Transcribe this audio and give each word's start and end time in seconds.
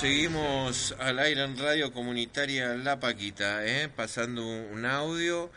Seguimos 0.00 0.94
al 0.98 1.18
aire 1.18 1.44
en 1.44 1.58
Radio 1.58 1.92
Comunitaria 1.92 2.74
La 2.74 2.98
Paquita, 2.98 3.66
¿eh? 3.66 3.90
pasando 3.94 4.46
un 4.46 4.86
audio. 4.86 5.50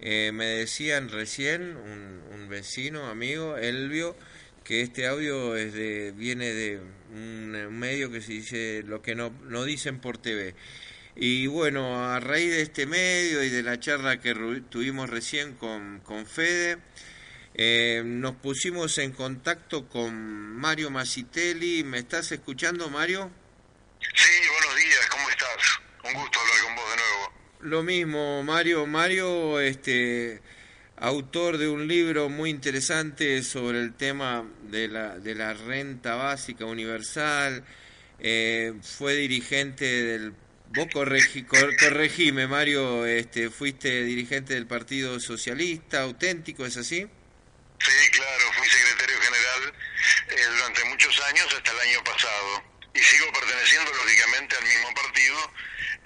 Eh, 0.00 0.32
me 0.34 0.44
decían 0.44 1.08
recién, 1.08 1.74
un, 1.78 2.46
vecino, 2.50 3.06
amigo, 3.06 3.56
Elvio, 3.56 4.14
que 4.64 4.82
este 4.82 5.06
audio 5.06 5.56
es 5.56 5.72
de, 5.72 6.12
viene 6.14 6.52
de 6.52 6.78
un, 7.14 7.52
medio 7.78 8.10
que 8.10 8.20
se 8.20 8.32
dice 8.32 8.82
lo 8.86 9.00
que 9.00 9.14
no, 9.14 9.30
no 9.48 9.64
dicen 9.64 9.98
por 9.98 10.18
TV. 10.18 10.54
Y 11.14 11.46
bueno, 11.46 12.04
a 12.04 12.20
raíz 12.20 12.50
de 12.50 12.60
este 12.60 12.84
medio 12.84 13.42
y 13.42 13.48
de 13.48 13.62
la 13.62 13.80
charla 13.80 14.20
que 14.20 14.34
tuvimos 14.68 15.08
recién 15.08 15.54
con, 15.54 16.00
con 16.00 16.26
Fede, 16.26 16.76
eh, 17.54 18.02
nos 18.04 18.36
pusimos 18.36 18.98
en 18.98 19.12
contacto 19.12 19.88
con 19.88 20.14
Mario 20.14 20.90
Masitelli. 20.90 21.82
¿Me 21.82 21.96
estás 21.96 22.30
escuchando, 22.30 22.90
Mario? 22.90 23.30
Sí, 24.14 24.48
buenos 24.48 24.76
días, 24.76 25.06
¿cómo 25.10 25.30
estás? 25.30 25.80
Un 26.04 26.12
gusto 26.14 26.38
hablar 26.40 26.64
con 26.64 26.74
vos 26.76 26.90
de 26.90 26.96
nuevo. 26.96 27.32
Lo 27.60 27.82
mismo, 27.82 28.42
Mario. 28.42 28.86
Mario, 28.86 29.60
este, 29.60 30.40
autor 30.96 31.58
de 31.58 31.68
un 31.68 31.88
libro 31.88 32.28
muy 32.28 32.50
interesante 32.50 33.42
sobre 33.42 33.80
el 33.80 33.94
tema 33.94 34.44
de 34.62 34.88
la, 34.88 35.18
de 35.18 35.34
la 35.34 35.54
renta 35.54 36.14
básica 36.14 36.64
universal, 36.64 37.64
eh, 38.18 38.74
fue 38.82 39.14
dirigente 39.14 39.84
del... 39.84 40.34
Vos 40.68 40.88
corregime, 40.92 42.48
Mario, 42.48 43.06
este, 43.06 43.50
fuiste 43.50 44.02
dirigente 44.02 44.54
del 44.54 44.66
Partido 44.66 45.20
Socialista 45.20 46.02
Auténtico, 46.02 46.66
¿es 46.66 46.76
así? 46.76 47.06
Sí, 47.78 48.10
claro, 48.10 48.52
fui 48.52 48.68
secretario 48.68 49.16
general 49.20 49.74
eh, 50.28 50.56
durante 50.56 50.84
muchos 50.86 51.20
años 51.28 51.46
hasta 51.54 51.70
el 51.70 51.80
año 51.88 52.04
pasado 52.04 52.75
y 52.96 53.02
sigo 53.02 53.30
perteneciendo 53.32 53.92
lógicamente 53.92 54.56
al 54.56 54.64
mismo 54.64 54.94
partido 54.94 55.52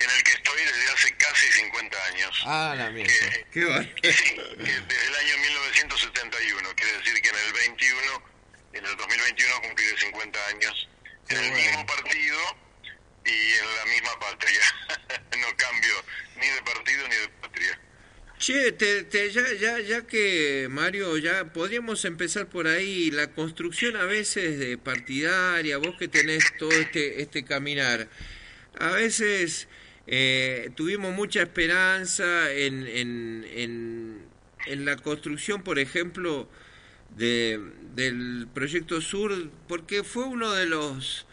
en 0.00 0.10
el 0.10 0.22
que 0.24 0.32
estoy 0.32 0.62
desde 0.64 0.92
hace 0.92 1.16
casi 1.16 1.46
50 1.52 2.04
años. 2.04 2.42
Ah, 2.46 2.74
la 2.76 2.90
mía. 2.90 3.06
Qué 3.52 3.64
bueno. 3.64 3.88
desde 4.02 5.06
el 5.06 5.14
año 5.14 5.38
1971, 5.38 6.74
quiere 6.74 6.92
decir 6.98 7.22
que 7.22 7.28
en 7.28 7.36
el 7.36 7.52
21, 7.52 8.22
en 8.72 8.86
el 8.86 8.96
2021 8.96 9.60
cumpliré 9.62 9.98
50 9.98 10.46
años 10.46 10.88
en 11.28 11.38
el 11.38 11.52
mismo 11.52 11.86
partido 11.86 12.38
y 13.24 13.52
en 13.52 13.76
la 13.76 13.84
misma 13.86 14.18
patria. 14.18 14.60
no 15.38 15.56
cambio 15.56 16.04
ni 16.36 16.48
de 16.48 16.62
partido 16.62 17.08
ni 17.08 17.14
de. 17.14 17.39
Che, 18.40 18.72
te, 18.72 19.30
ya, 19.30 19.52
ya, 19.60 19.80
ya 19.80 20.06
que 20.06 20.66
Mario, 20.70 21.18
ya 21.18 21.52
podríamos 21.52 22.06
empezar 22.06 22.48
por 22.48 22.68
ahí, 22.68 23.10
la 23.10 23.32
construcción 23.32 23.96
a 23.96 24.04
veces 24.04 24.58
de 24.58 24.78
partidaria, 24.78 25.76
vos 25.76 25.94
que 25.98 26.08
tenés 26.08 26.44
todo 26.58 26.72
este, 26.72 27.20
este 27.20 27.44
caminar, 27.44 28.08
a 28.78 28.92
veces 28.92 29.68
eh, 30.06 30.70
tuvimos 30.74 31.14
mucha 31.14 31.42
esperanza 31.42 32.50
en, 32.50 32.86
en, 32.86 34.24
en, 34.66 34.84
la 34.86 34.96
construcción, 34.96 35.62
por 35.62 35.78
ejemplo, 35.78 36.48
de, 37.18 37.60
del 37.94 38.48
Proyecto 38.54 39.02
Sur, 39.02 39.50
porque 39.68 40.02
fue 40.02 40.24
uno 40.24 40.50
de 40.52 40.64
los 40.64 41.26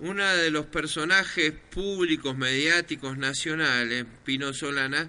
uno 0.00 0.26
de 0.26 0.50
los 0.50 0.66
personajes 0.66 1.52
públicos, 1.70 2.36
mediáticos, 2.36 3.16
nacionales, 3.16 4.06
Pino 4.24 4.52
Solana, 4.52 5.08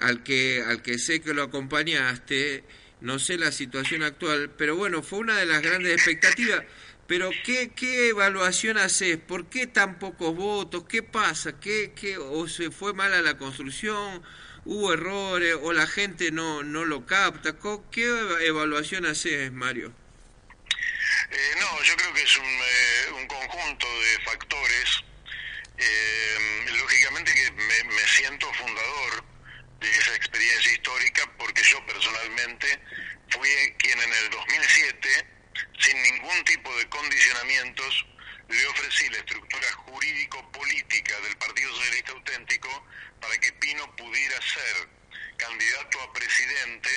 al 0.00 0.22
que, 0.22 0.62
al 0.66 0.82
que 0.82 0.98
sé 0.98 1.20
que 1.20 1.34
lo 1.34 1.44
acompañaste, 1.44 2.64
no 3.00 3.18
sé 3.18 3.36
la 3.38 3.52
situación 3.52 4.02
actual, 4.02 4.50
pero 4.56 4.76
bueno, 4.76 5.02
fue 5.02 5.20
una 5.20 5.36
de 5.36 5.46
las 5.46 5.62
grandes 5.62 5.92
expectativas. 5.92 6.64
Pero 7.06 7.30
¿qué, 7.44 7.70
qué 7.76 8.08
evaluación 8.08 8.78
haces? 8.78 9.18
¿Por 9.18 9.50
qué 9.50 9.66
tan 9.66 9.98
pocos 9.98 10.34
votos? 10.34 10.84
¿Qué 10.88 11.02
pasa? 11.02 11.60
¿Qué, 11.60 11.92
qué, 11.94 12.16
¿O 12.16 12.48
se 12.48 12.70
fue 12.70 12.94
mala 12.94 13.20
la 13.20 13.36
construcción? 13.36 14.22
¿Hubo 14.64 14.94
errores? 14.94 15.54
¿O 15.60 15.74
la 15.74 15.86
gente 15.86 16.30
no, 16.30 16.62
no 16.62 16.86
lo 16.86 17.04
capta? 17.04 17.56
¿Qué 17.90 18.06
evaluación 18.46 19.04
haces, 19.04 19.52
Mario? 19.52 19.92
Eh, 21.30 21.54
no, 21.60 21.82
yo 21.82 21.94
creo 21.96 22.14
que 22.14 22.22
es 22.22 22.36
un, 22.38 22.44
eh, 22.44 23.20
un 23.20 23.26
conjunto 23.26 23.86
de 23.86 24.24
factores. 24.24 25.04
Eh, 25.76 26.66
lógicamente 26.80 27.34
que 27.34 27.50
me, 27.50 27.94
me 27.94 28.06
siento 28.06 28.50
fundador 28.54 29.33
de 29.84 29.90
esa 29.98 30.14
experiencia 30.14 30.72
histórica 30.72 31.30
porque 31.36 31.62
yo 31.62 31.84
personalmente 31.84 32.66
fui 33.28 33.50
quien 33.78 34.00
en 34.00 34.12
el 34.12 34.30
2007, 34.30 35.08
sin 35.78 36.02
ningún 36.02 36.44
tipo 36.44 36.74
de 36.76 36.88
condicionamientos, 36.88 38.06
le 38.48 38.66
ofrecí 38.66 39.08
la 39.10 39.18
estructura 39.18 39.70
jurídico-política 39.72 41.20
del 41.20 41.36
Partido 41.36 41.70
Socialista 41.74 42.12
Auténtico 42.12 42.86
para 43.20 43.36
que 43.38 43.52
Pino 43.52 43.96
pudiera 43.96 44.40
ser 44.40 44.88
candidato 45.36 46.00
a 46.00 46.12
presidente 46.12 46.90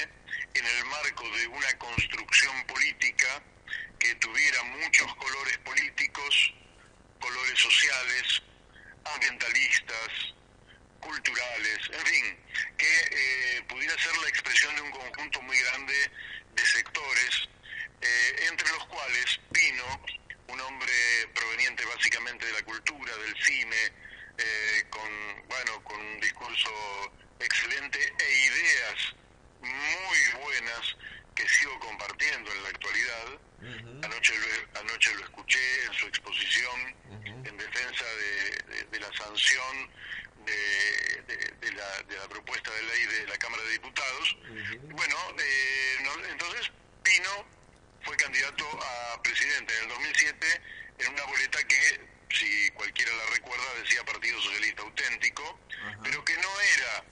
en 0.54 0.66
el 0.66 0.86
marco 0.86 1.30
de 1.38 1.48
una 1.48 1.78
construcción 1.78 2.68
política 2.68 3.44
que 4.00 4.16
tuviera 4.16 4.64
muchos 4.64 5.14
colores 5.16 5.58
políticos, 5.60 6.54
colores 7.20 7.60
sociales, 7.60 8.42
ambientalistas, 9.04 10.37
culturales, 11.08 11.80
en 11.94 12.06
fin, 12.06 12.38
que 12.78 12.94
eh, 13.12 13.64
pudiera 13.70 13.98
ser 13.98 14.16
la 14.18 14.28
expresión 14.28 14.76
de 14.76 14.82
un 14.82 14.92
conjunto 14.92 15.42
muy 15.42 15.58
grande 15.58 15.94
de 16.54 16.66
sectores, 16.66 17.50
eh, 18.02 18.46
entre 18.50 18.70
los 18.72 18.86
cuales 18.88 19.40
Pino, 19.54 20.02
un 20.50 20.60
hombre 20.60 20.94
proveniente 21.34 21.86
básicamente 21.86 22.46
de 22.46 22.54
la 22.54 22.64
cultura, 22.64 23.16
del 23.18 23.36
cine, 23.42 23.82
eh, 24.38 24.84
con, 24.90 25.10
bueno, 25.48 25.84
con 25.84 26.00
un 26.00 26.20
discurso 26.20 26.70
excelente 27.40 28.00
e 28.00 28.28
ideas 28.50 29.16
muy 29.62 30.42
buenas 30.44 30.98
que 31.36 31.48
sigo 31.48 31.80
compartiendo 31.80 32.52
en 32.52 32.64
la 32.64 32.70
actualidad. 32.70 33.28
anoche, 34.04 34.34
lo, 34.38 34.80
anoche 34.80 35.14
lo 35.16 35.24
escuché 35.24 35.86
en 35.86 35.94
su 35.94 36.06
exposición 36.08 36.96
en 37.46 37.58
defensa 37.58 38.06
de 38.92 39.00
la 39.00 39.12
sanción 39.14 39.90
de, 40.48 41.72
la, 41.74 42.28
propuesta 42.30 42.72
de 42.72 42.84
ley 42.84 43.06
de 43.06 43.28
la 43.28 43.38
Cámara 43.38 43.64
de 43.64 43.72
Diputados. 43.72 44.38
Bueno, 44.90 45.16
eh, 45.40 45.98
entonces 46.32 46.72
Pino 47.04 47.46
fue 48.02 48.16
candidato 48.18 48.66
a 48.82 49.22
presidente 49.22 49.74
en 49.78 49.84
el 49.84 49.90
2007 49.90 50.62
en 51.00 51.14
una 51.14 51.24
boleta 51.26 51.64
que, 51.68 52.00
si 52.30 52.72
cualquiera 52.72 53.12
la 53.14 53.26
recuerda, 53.36 53.66
decía 53.82 54.04
Partido 54.04 54.42
Socialista 54.42 54.82
Auténtico, 54.82 55.60
pero 56.04 56.24
que 56.24 56.36
no 56.36 56.50
era 56.76 57.04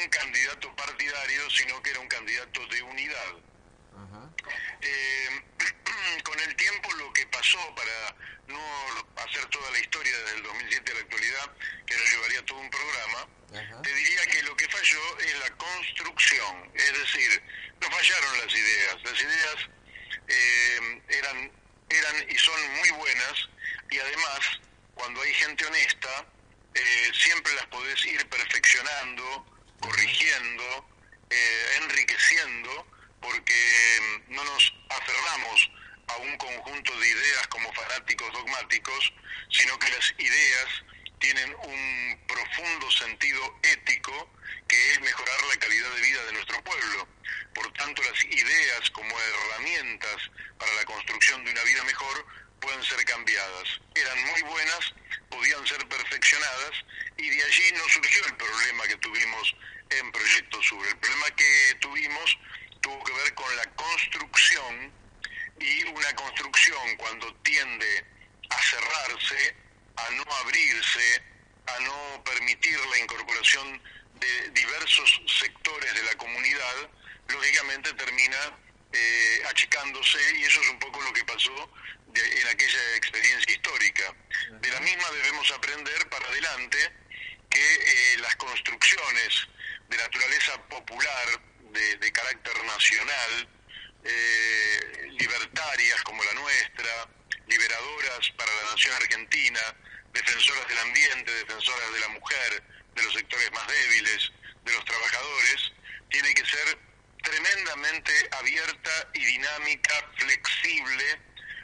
un 0.00 0.08
candidato 0.08 0.74
partidario, 0.76 1.50
sino 1.50 1.82
que 1.82 1.90
era 1.90 2.00
un 2.00 2.08
candidato 2.08 2.66
de 2.66 2.82
unidad. 2.82 3.34
Eh, 4.80 4.82
con 4.82 4.82
el 4.82 4.82
tiempo 4.82 5.07
para 7.74 8.14
no 8.48 8.60
hacer 9.16 9.44
toda 9.46 9.70
la 9.70 9.78
historia 9.78 10.16
desde 10.18 10.36
el 10.36 10.42
2007 10.42 10.92
a 10.92 10.94
la 10.94 11.00
actualidad, 11.00 11.50
que 11.86 11.96
nos 11.96 12.10
llevaría 12.10 12.44
todo 12.46 12.58
un 12.58 12.70
programa, 12.70 13.28
te 13.82 13.94
diría 13.94 14.26
que 14.26 14.42
lo 14.42 14.56
que 14.56 14.68
falló 14.68 15.18
es 15.20 15.38
la 15.38 15.50
construcción, 15.56 16.70
es 16.74 16.98
decir, 16.98 17.42
no 17.80 17.90
fallaron 17.90 18.38
las 18.38 18.54
ideas, 18.54 18.96
las 19.04 19.20
ideas 19.20 19.56
eh, 20.28 21.02
eran, 21.08 21.52
eran 21.88 22.30
y 22.30 22.38
son 22.38 22.76
muy 22.76 22.90
buenas 22.90 23.48
y 23.90 23.98
además 23.98 24.40
cuando 24.94 25.22
hay 25.22 25.32
gente 25.34 25.64
honesta, 25.64 26.26
eh, 26.74 27.12
siempre 27.14 27.54
las 27.54 27.66
podés 27.66 28.04
ir 28.04 28.28
perfeccionando, 28.28 29.46
corrigiendo, 29.80 30.88
eh, 31.30 31.78
enriqueciendo, 31.82 32.86
porque 33.20 34.22
no 34.28 34.44
nos 34.44 34.74
aferramos 34.90 35.70
a 36.08 36.16
un 36.16 36.36
conjunto 36.36 36.98
de 36.98 37.08
ideas 37.08 37.46
como 37.48 37.72
fanáticos 37.72 38.32
dogmáticos, 38.32 39.12
sino 39.50 39.78
que 39.78 39.90
las 39.90 40.14
ideas 40.18 40.84
tienen 41.18 41.54
un 41.54 42.20
profundo 42.26 42.90
sentido 42.90 43.58
ético 43.62 44.30
que 44.68 44.92
es 44.92 45.00
mejorar 45.00 45.42
la 45.48 45.56
calidad 45.56 45.90
de 45.94 46.00
vida 46.02 46.24
de 46.24 46.32
nuestro 46.32 46.62
pueblo. 46.62 47.08
Por 47.54 47.72
tanto, 47.72 48.02
las 48.02 48.24
ideas 48.24 48.90
como 48.90 49.18
herramientas 49.18 50.30
para 50.58 50.72
la 50.74 50.84
construcción 50.84 51.44
de 51.44 51.50
una 51.50 51.62
vida 51.64 51.82
mejor 51.84 52.26
pueden 52.60 52.82
ser 52.84 53.04
cambiadas. 53.04 53.80
Eran 53.94 54.22
muy 54.26 54.42
buenas, 54.42 54.94
podían 55.30 55.66
ser 55.66 55.86
perfeccionadas 55.88 56.72
y 57.16 57.28
de 57.28 57.42
allí 57.42 57.72
no 57.72 57.88
surgió 57.88 58.24
el 58.26 58.36
problema 58.36 58.86
que 58.86 58.96
tuvimos 58.96 59.56
en 59.90 60.12
Proyecto 60.12 60.62
Sur. 60.62 60.86
El 60.86 60.98
problema 60.98 61.30
que 61.36 61.76
tuvimos 61.80 62.38
tuvo 62.80 63.02
que 63.04 63.12
ver 63.12 63.34
con 63.34 63.56
la 63.56 63.64
construcción 63.74 64.92
y 65.60 65.84
una 65.84 66.14
construcción 66.14 66.96
cuando 66.96 67.34
tiende 67.42 68.04
a 68.50 68.62
cerrarse, 68.62 69.56
a 69.96 70.10
no 70.10 70.24
abrirse, 70.42 71.22
a 71.66 71.80
no 71.80 72.24
permitir 72.24 72.78
la 72.78 72.98
incorporación 72.98 73.82
de 74.14 74.50
diversos 74.50 75.20
sectores 75.40 75.94
de 75.94 76.02
la 76.02 76.14
comunidad, 76.16 76.90
lógicamente 77.28 77.92
termina 77.94 78.58
eh, 78.92 79.42
achicándose 79.50 80.18
y 80.38 80.44
eso 80.44 80.60
es 80.60 80.68
un 80.70 80.78
poco 80.78 81.00
lo 81.02 81.12
que 81.12 81.24
pasó 81.24 81.70
en 82.14 82.48
aquella 82.48 82.96
experiencia 82.96 83.52
histórica. 83.52 84.14
De 84.60 84.70
la 84.70 84.80
misma 84.80 85.10
debemos 85.10 85.50
aprender 85.52 86.08
para 86.08 86.26
adelante 86.26 86.78
que 87.50 87.74
eh, 87.74 88.18
las 88.18 88.34
construcciones 88.36 89.46
de 89.88 89.96
naturaleza 89.96 90.62
popular, 90.68 91.26
de, 91.70 92.12
carácter 92.12 92.64
nacional, 92.64 93.48
eh, 94.08 95.08
libertarias 95.18 96.02
como 96.02 96.22
la 96.24 96.32
nuestra, 96.34 97.08
liberadoras 97.46 98.30
para 98.36 98.54
la 98.54 98.70
nación 98.70 98.94
argentina, 98.94 99.60
defensoras 100.12 100.68
del 100.68 100.78
ambiente, 100.78 101.32
defensoras 101.32 101.92
de 101.92 102.00
la 102.00 102.08
mujer, 102.08 102.62
de 102.94 103.02
los 103.02 103.12
sectores 103.12 103.52
más 103.52 103.66
débiles, 103.66 104.32
de 104.64 104.72
los 104.72 104.84
trabajadores, 104.84 105.72
tiene 106.10 106.32
que 106.34 106.44
ser 106.46 106.78
tremendamente 107.22 108.12
abierta 108.32 109.08
y 109.14 109.24
dinámica, 109.24 109.94
flexible, 110.16 111.20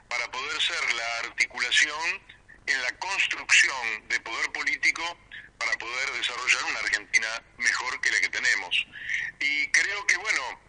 para 0.08 0.30
poder 0.30 0.60
ser 0.60 0.92
la 0.94 1.18
articulación 1.20 2.22
en 2.66 2.82
la 2.82 2.98
construcción 2.98 4.08
de 4.08 4.20
poder 4.20 4.52
político 4.52 5.18
para 5.58 5.72
poder 5.78 6.12
desarrollar 6.12 6.64
una 6.64 6.78
Argentina 6.80 7.42
mejor 7.58 8.00
que 8.00 8.10
la 8.10 8.20
que 8.20 8.28
tenemos. 8.28 8.86
Y 9.40 9.70
creo 9.70 10.06
que, 10.06 10.16
bueno, 10.16 10.60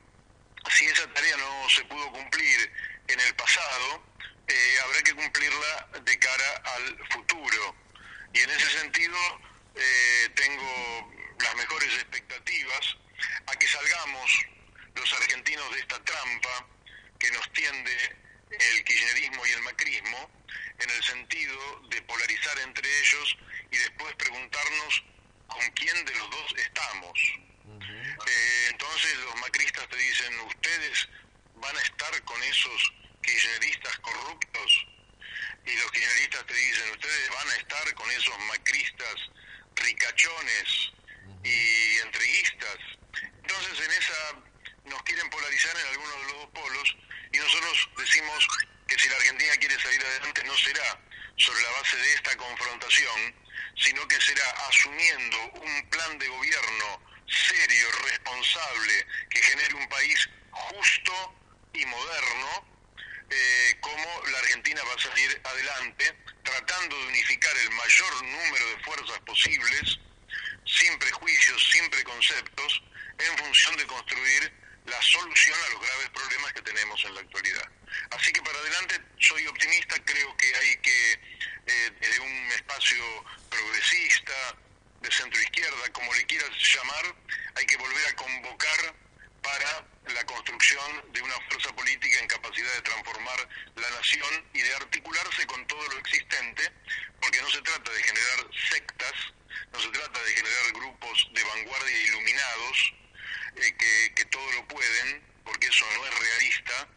si 0.71 0.85
esa 0.85 1.07
tarea 1.13 1.37
no 1.37 1.69
se 1.69 1.83
pudo 1.85 2.11
cumplir 2.11 2.71
en 3.07 3.19
el 3.19 3.35
pasado, 3.35 4.03
eh, 4.47 4.75
habrá 4.83 5.01
que 5.03 5.13
cumplirla 5.13 5.87
de 6.03 6.19
cara 6.19 6.61
al 6.75 7.09
futuro. 7.09 7.75
Y 8.33 8.39
en 8.39 8.49
ese 8.49 8.69
sentido 8.79 9.17
eh, 9.75 10.29
tengo 10.35 11.13
las 11.39 11.55
mejores 11.55 11.93
expectativas 11.93 12.97
a 13.47 13.55
que 13.55 13.67
salgamos 13.67 14.45
los 14.95 15.13
argentinos 15.13 15.71
de 15.73 15.79
esta 15.79 16.03
trampa 16.03 16.67
que 17.19 17.31
nos 17.31 17.51
tiende 17.53 17.91
el 18.49 18.83
kirchnerismo 18.83 19.45
y 19.45 19.51
el 19.51 19.61
macrismo, 19.61 20.29
en 20.79 20.89
el 20.89 21.03
sentido 21.03 21.81
de 21.89 22.01
polarizar 22.03 22.59
entre 22.59 22.87
ellos 22.99 23.37
y 23.71 23.77
después 23.77 24.13
preguntarnos 24.15 25.03
con 25.47 25.69
quién 25.71 26.05
de 26.05 26.15
los 26.15 26.29
dos 26.29 26.55
estamos. 26.57 27.19
Eh, 28.27 28.67
entonces 28.71 29.17
los 29.19 29.35
macristas 29.37 29.87
te 29.89 29.97
dicen, 29.97 30.39
ustedes 30.41 31.09
van 31.55 31.75
a 31.75 31.81
estar 31.81 32.23
con 32.35 32.43
esos 32.43 32.93
kirchneristas 33.21 33.97
corruptos 33.99 34.87
y 35.65 35.71
los 35.71 35.89
kirchneristas 35.89 36.45
te 36.45 36.53
dicen, 36.53 36.91
ustedes 36.91 37.29
van 37.29 37.49
a 37.49 37.55
estar 37.55 37.93
con 37.93 38.11
esos 38.11 38.39
macristas 38.39 39.15
ricachones 39.75 40.91
y 41.45 41.97
entreguistas. 41.99 42.77
Entonces 43.41 43.79
en 43.79 43.91
esa 43.91 44.33
nos 44.83 45.01
quieren 45.03 45.29
polarizar 45.29 45.77
en 45.77 45.87
algunos 45.87 46.15
de 46.15 46.23
los 46.23 46.33
dos 46.33 46.49
polos 46.49 46.97
y 47.31 47.37
nosotros 47.37 47.89
decimos 47.99 48.47
que 48.85 48.99
si 48.99 49.07
la 49.07 49.15
Argentina 49.15 49.55
quiere 49.55 49.81
salir 49.81 50.01
adelante 50.01 50.43
no 50.43 50.57
será 50.57 50.99
sobre 51.37 51.61
la 51.61 51.69
base 51.71 51.95
de 51.95 52.13
esta 52.15 52.35
confrontación, 52.35 53.35
sino 53.77 54.05
que 54.09 54.19
será 54.19 54.49
asumiendo 54.67 55.37
un 55.53 55.89
plan 55.89 56.19
de 56.19 56.27
gobierno 56.27 57.01
serio, 57.27 57.91
responsable, 58.03 59.07
que 59.29 59.41
genere 59.41 59.75
un 59.75 59.87
país 59.87 60.29
justo 60.51 61.44
y 61.77 61.85
moderno, 61.85 62.67
eh, 63.29 63.75
como 63.79 64.23
la 64.31 64.39
Argentina 64.39 64.81
va 64.83 64.93
a 64.93 64.99
salir 64.99 65.41
adelante, 65.43 66.15
tratando 66.43 66.97
de 66.97 67.07
unificar 67.07 67.57
el 67.57 67.69
mayor 67.71 68.23
número 68.23 68.69
de 68.69 68.83
fuerzas 68.83 69.19
posibles, 69.25 69.99
sin 70.65 70.97
prejuicios, 70.99 71.69
sin 71.71 71.89
preconceptos, 71.89 72.83
en 73.17 73.37
función 73.37 73.77
de 73.77 73.87
construir 73.87 74.53
la 74.85 75.01
solución 75.01 75.57
a 75.65 75.69
los 75.69 75.81
graves 75.81 76.09
problemas 76.09 76.53
que 76.53 76.61
tenemos 76.61 77.03
en 77.05 77.15
la 77.15 77.21
actualidad. 77.21 77.69
Así 78.11 78.31
que 78.31 78.41
para 78.41 78.59
adelante 78.59 79.01
soy 79.19 79.47
optimista, 79.47 79.95
creo 80.05 80.37
que 80.37 80.55
hay 80.55 80.77
que, 80.77 81.13
eh, 81.65 81.91
desde 81.99 82.19
un 82.19 82.51
espacio 82.51 83.03
progresista, 83.49 84.55
de 85.05 85.11
centro 85.11 85.39
izquierda, 85.39 85.93
como 85.93 86.13
le 86.13 86.25
quieras 86.25 86.49
llamar, 86.73 87.15
hay 87.55 87.65
que 87.65 87.77
volver 87.77 88.07
a 88.07 88.15
convocar 88.15 88.95
para 89.45 89.85
la 90.13 90.23
construcción 90.25 91.13
de 91.13 91.21
una 91.21 91.35
fuerza 91.49 91.71
política 91.73 92.19
en 92.19 92.27
capacidad 92.27 92.73
de 92.73 92.81
transformar 92.81 93.49
la 93.75 93.89
nación 93.91 94.49
y 94.53 94.61
de 94.61 94.73
articularse 94.75 95.45
con 95.45 95.65
todo 95.67 95.87
lo 95.87 95.97
existente, 95.99 96.71
porque 97.21 97.41
no 97.41 97.49
se 97.49 97.61
trata 97.61 97.91
de 97.91 98.03
generar 98.03 98.39
sectas, 98.69 99.13
no 99.71 99.79
se 99.79 99.89
trata 99.89 100.23
de 100.23 100.31
generar 100.31 100.71
grupos 100.73 101.29
de 101.31 101.43
vanguardia 101.43 101.97
iluminados, 102.07 102.93
eh, 103.55 103.75
que, 104.15 104.25
todo 104.25 104.51
lo 104.53 104.67
pueden, 104.67 105.23
porque 105.43 105.67
eso 105.67 105.85
no 105.95 106.05
es 106.05 106.19
realista, 106.19 106.87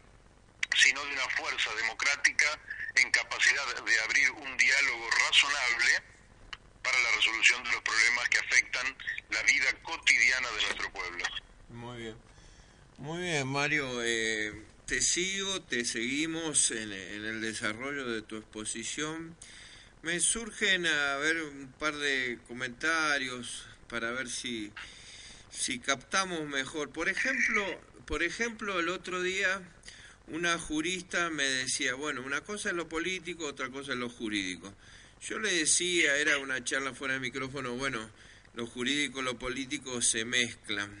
sino 0.75 1.05
de 1.05 1.13
una 1.13 1.29
fuerza 1.37 1.73
democrática 1.75 2.59
en 2.95 3.11
capacidad 3.11 3.65
de 3.83 3.99
abrir 4.01 4.31
un 4.31 4.57
diálogo 4.57 5.09
razonable 5.11 6.03
para 6.83 6.99
la 6.99 7.11
resolución 7.11 7.63
de 7.63 7.71
los 7.71 7.81
problemas 7.81 8.29
que 8.29 8.39
afectan 8.39 8.97
la 9.29 9.41
vida 9.43 9.71
cotidiana 9.83 10.49
de 10.49 10.61
nuestro 10.63 10.91
pueblo. 10.91 11.25
Muy 11.69 11.97
bien. 11.99 12.28
Muy 12.99 13.21
bien, 13.21 13.47
Mario. 13.47 14.03
Eh, 14.03 14.51
te 14.85 14.99
sigo, 15.01 15.61
te 15.61 15.85
seguimos 15.85 16.71
en, 16.71 16.91
el 16.91 17.39
desarrollo 17.39 18.05
de 18.05 18.21
tu 18.21 18.35
exposición. 18.35 19.37
Me 20.01 20.19
surgen 20.19 20.85
a 20.85 21.15
ver 21.15 21.41
un 21.43 21.73
par 21.79 21.95
de 21.95 22.39
comentarios 22.49 23.65
para 23.87 24.11
ver 24.11 24.29
si 24.29 24.73
si 25.49 25.79
captamos 25.79 26.45
mejor. 26.45 26.89
Por 26.89 27.07
ejemplo, 27.07 27.63
por 28.05 28.21
ejemplo, 28.21 28.81
el 28.81 28.89
otro 28.89 29.23
día 29.23 29.61
una 30.27 30.59
jurista 30.59 31.29
me 31.29 31.45
decía, 31.45 31.93
bueno, 31.93 32.21
una 32.21 32.41
cosa 32.41 32.69
es 32.69 32.75
lo 32.75 32.89
político, 32.89 33.45
otra 33.45 33.69
cosa 33.69 33.93
es 33.93 33.97
lo 33.97 34.09
jurídico. 34.09 34.73
Yo 35.21 35.39
le 35.39 35.53
decía, 35.53 36.17
era 36.17 36.37
una 36.37 36.65
charla 36.65 36.93
fuera 36.93 37.13
de 37.13 37.21
micrófono, 37.21 37.75
bueno, 37.75 38.09
lo 38.55 38.67
jurídico 38.67 39.21
y 39.21 39.23
lo 39.23 39.39
político 39.39 40.01
se 40.01 40.25
mezclan. 40.25 40.91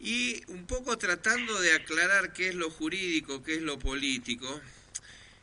Y 0.00 0.42
un 0.48 0.66
poco 0.66 0.98
tratando 0.98 1.60
de 1.60 1.72
aclarar 1.72 2.32
qué 2.32 2.48
es 2.48 2.54
lo 2.54 2.70
jurídico, 2.70 3.42
qué 3.42 3.54
es 3.54 3.62
lo 3.62 3.78
político, 3.78 4.60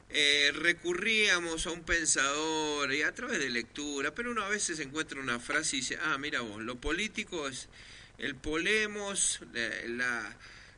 eh, 0.09 0.51
recurríamos 0.53 1.65
a 1.67 1.71
un 1.71 1.83
pensador 1.83 2.93
y 2.93 3.01
a 3.01 3.13
través 3.13 3.39
de 3.39 3.49
lectura, 3.49 4.13
pero 4.13 4.31
uno 4.31 4.43
a 4.43 4.49
veces 4.49 4.79
encuentra 4.79 5.21
una 5.21 5.39
frase 5.39 5.77
y 5.77 5.79
dice, 5.79 5.97
ah, 6.03 6.17
mira 6.17 6.41
vos, 6.41 6.61
lo 6.61 6.79
político 6.81 7.47
es 7.47 7.69
el 8.17 8.35
polemos, 8.35 9.39
la, 9.87 10.35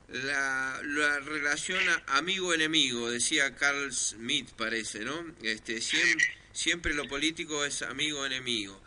la, 0.10 0.82
la 0.84 1.20
relación 1.20 1.82
amigo-enemigo, 2.08 3.10
decía 3.10 3.56
Carl 3.56 3.92
Smith, 3.92 4.50
parece, 4.56 5.00
¿no? 5.00 5.26
Este, 5.42 5.82
siempre, 5.82 6.26
siempre 6.52 6.94
lo 6.94 7.08
político 7.08 7.66
es 7.66 7.82
amigo-enemigo. 7.82 8.80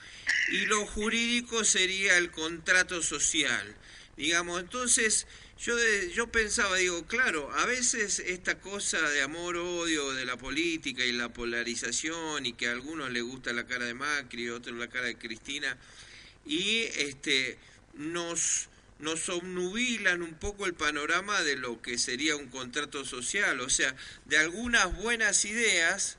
Y 0.52 0.66
lo 0.66 0.86
jurídico 0.86 1.64
sería 1.64 2.16
el 2.18 2.30
contrato 2.30 3.02
social. 3.02 3.74
Digamos, 4.16 4.60
entonces 4.60 5.26
yo, 5.58 5.76
yo 6.14 6.26
pensaba, 6.28 6.76
digo, 6.76 7.06
claro, 7.06 7.50
a 7.52 7.66
veces 7.66 8.18
esta 8.18 8.58
cosa 8.60 9.00
de 9.10 9.22
amor-odio 9.22 10.12
de 10.12 10.24
la 10.24 10.36
política 10.36 11.04
y 11.04 11.12
la 11.12 11.28
polarización 11.28 12.46
y 12.46 12.54
que 12.54 12.68
a 12.68 12.72
algunos 12.72 13.10
les 13.10 13.22
gusta 13.22 13.52
la 13.52 13.66
cara 13.66 13.84
de 13.84 13.94
Macri 13.94 14.44
y 14.44 14.48
a 14.48 14.54
otros 14.54 14.76
la 14.76 14.88
cara 14.88 15.06
de 15.06 15.18
Cristina, 15.18 15.76
y 16.46 16.82
este 16.96 17.58
nos, 17.94 18.68
nos 18.98 19.28
obnubilan 19.28 20.22
un 20.22 20.34
poco 20.34 20.64
el 20.64 20.74
panorama 20.74 21.42
de 21.42 21.56
lo 21.56 21.82
que 21.82 21.98
sería 21.98 22.36
un 22.36 22.48
contrato 22.48 23.04
social, 23.04 23.60
o 23.60 23.68
sea, 23.68 23.94
de 24.24 24.38
algunas 24.38 24.94
buenas 24.96 25.44
ideas 25.44 26.16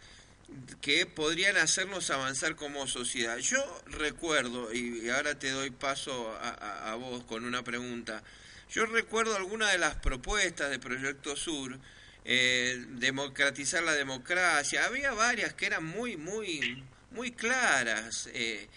que 0.81 1.05
podrían 1.05 1.57
hacernos 1.57 2.09
avanzar 2.09 2.55
como 2.55 2.87
sociedad. 2.87 3.37
Yo 3.37 3.59
recuerdo, 3.85 4.73
y 4.73 5.09
ahora 5.09 5.37
te 5.37 5.51
doy 5.51 5.71
paso 5.71 6.35
a, 6.39 6.95
vos 6.95 7.23
con 7.25 7.45
una 7.45 7.63
pregunta, 7.63 8.23
yo 8.69 8.85
recuerdo 8.85 9.35
algunas 9.35 9.71
de 9.71 9.77
las 9.77 9.95
propuestas 9.95 10.69
de 10.69 10.79
Proyecto 10.79 11.35
Sur, 11.35 11.77
eh, 12.25 12.83
democratizar 12.89 13.83
la 13.83 13.93
democracia, 13.93 14.85
había 14.85 15.13
varias 15.13 15.53
que 15.53 15.65
eran 15.65 15.85
muy, 15.85 16.17
muy, 16.17 16.83
muy 17.11 17.31
claras. 17.31 18.29
Eh, 18.33 18.67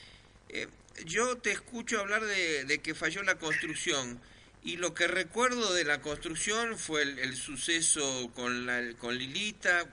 eh, 0.49 0.69
yo 1.05 1.39
te 1.39 1.53
escucho 1.53 2.01
hablar 2.01 2.25
de, 2.25 2.81
que 2.83 2.95
falló 2.95 3.23
la 3.23 3.39
construcción 3.39 4.21
y 4.63 4.77
lo 4.77 4.95
que 4.95 5.09
recuerdo 5.09 5.73
de 5.73 5.85
la 5.85 6.01
construcción 6.01 6.79
fue 6.79 7.03
el, 7.03 7.37
suceso 7.37 8.31
con, 8.35 8.67
la, 8.67 8.93
con 8.99 9.17
Lilita. 9.17 9.89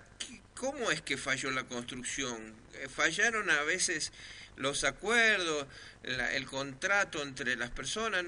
¿Cómo 0.58 0.90
es 0.90 1.02
que 1.02 1.18
falló 1.18 1.52
la 1.52 1.66
construcción? 1.66 2.56
Eh, 2.74 2.88
¿Fallaron 2.90 3.50
a 3.52 3.62
veces 3.62 4.12
los 4.56 4.84
acuerdos, 4.84 5.68
el 6.04 6.46
contrato 6.48 7.22
entre 7.22 7.56
las 7.56 7.70
personas? 7.70 8.26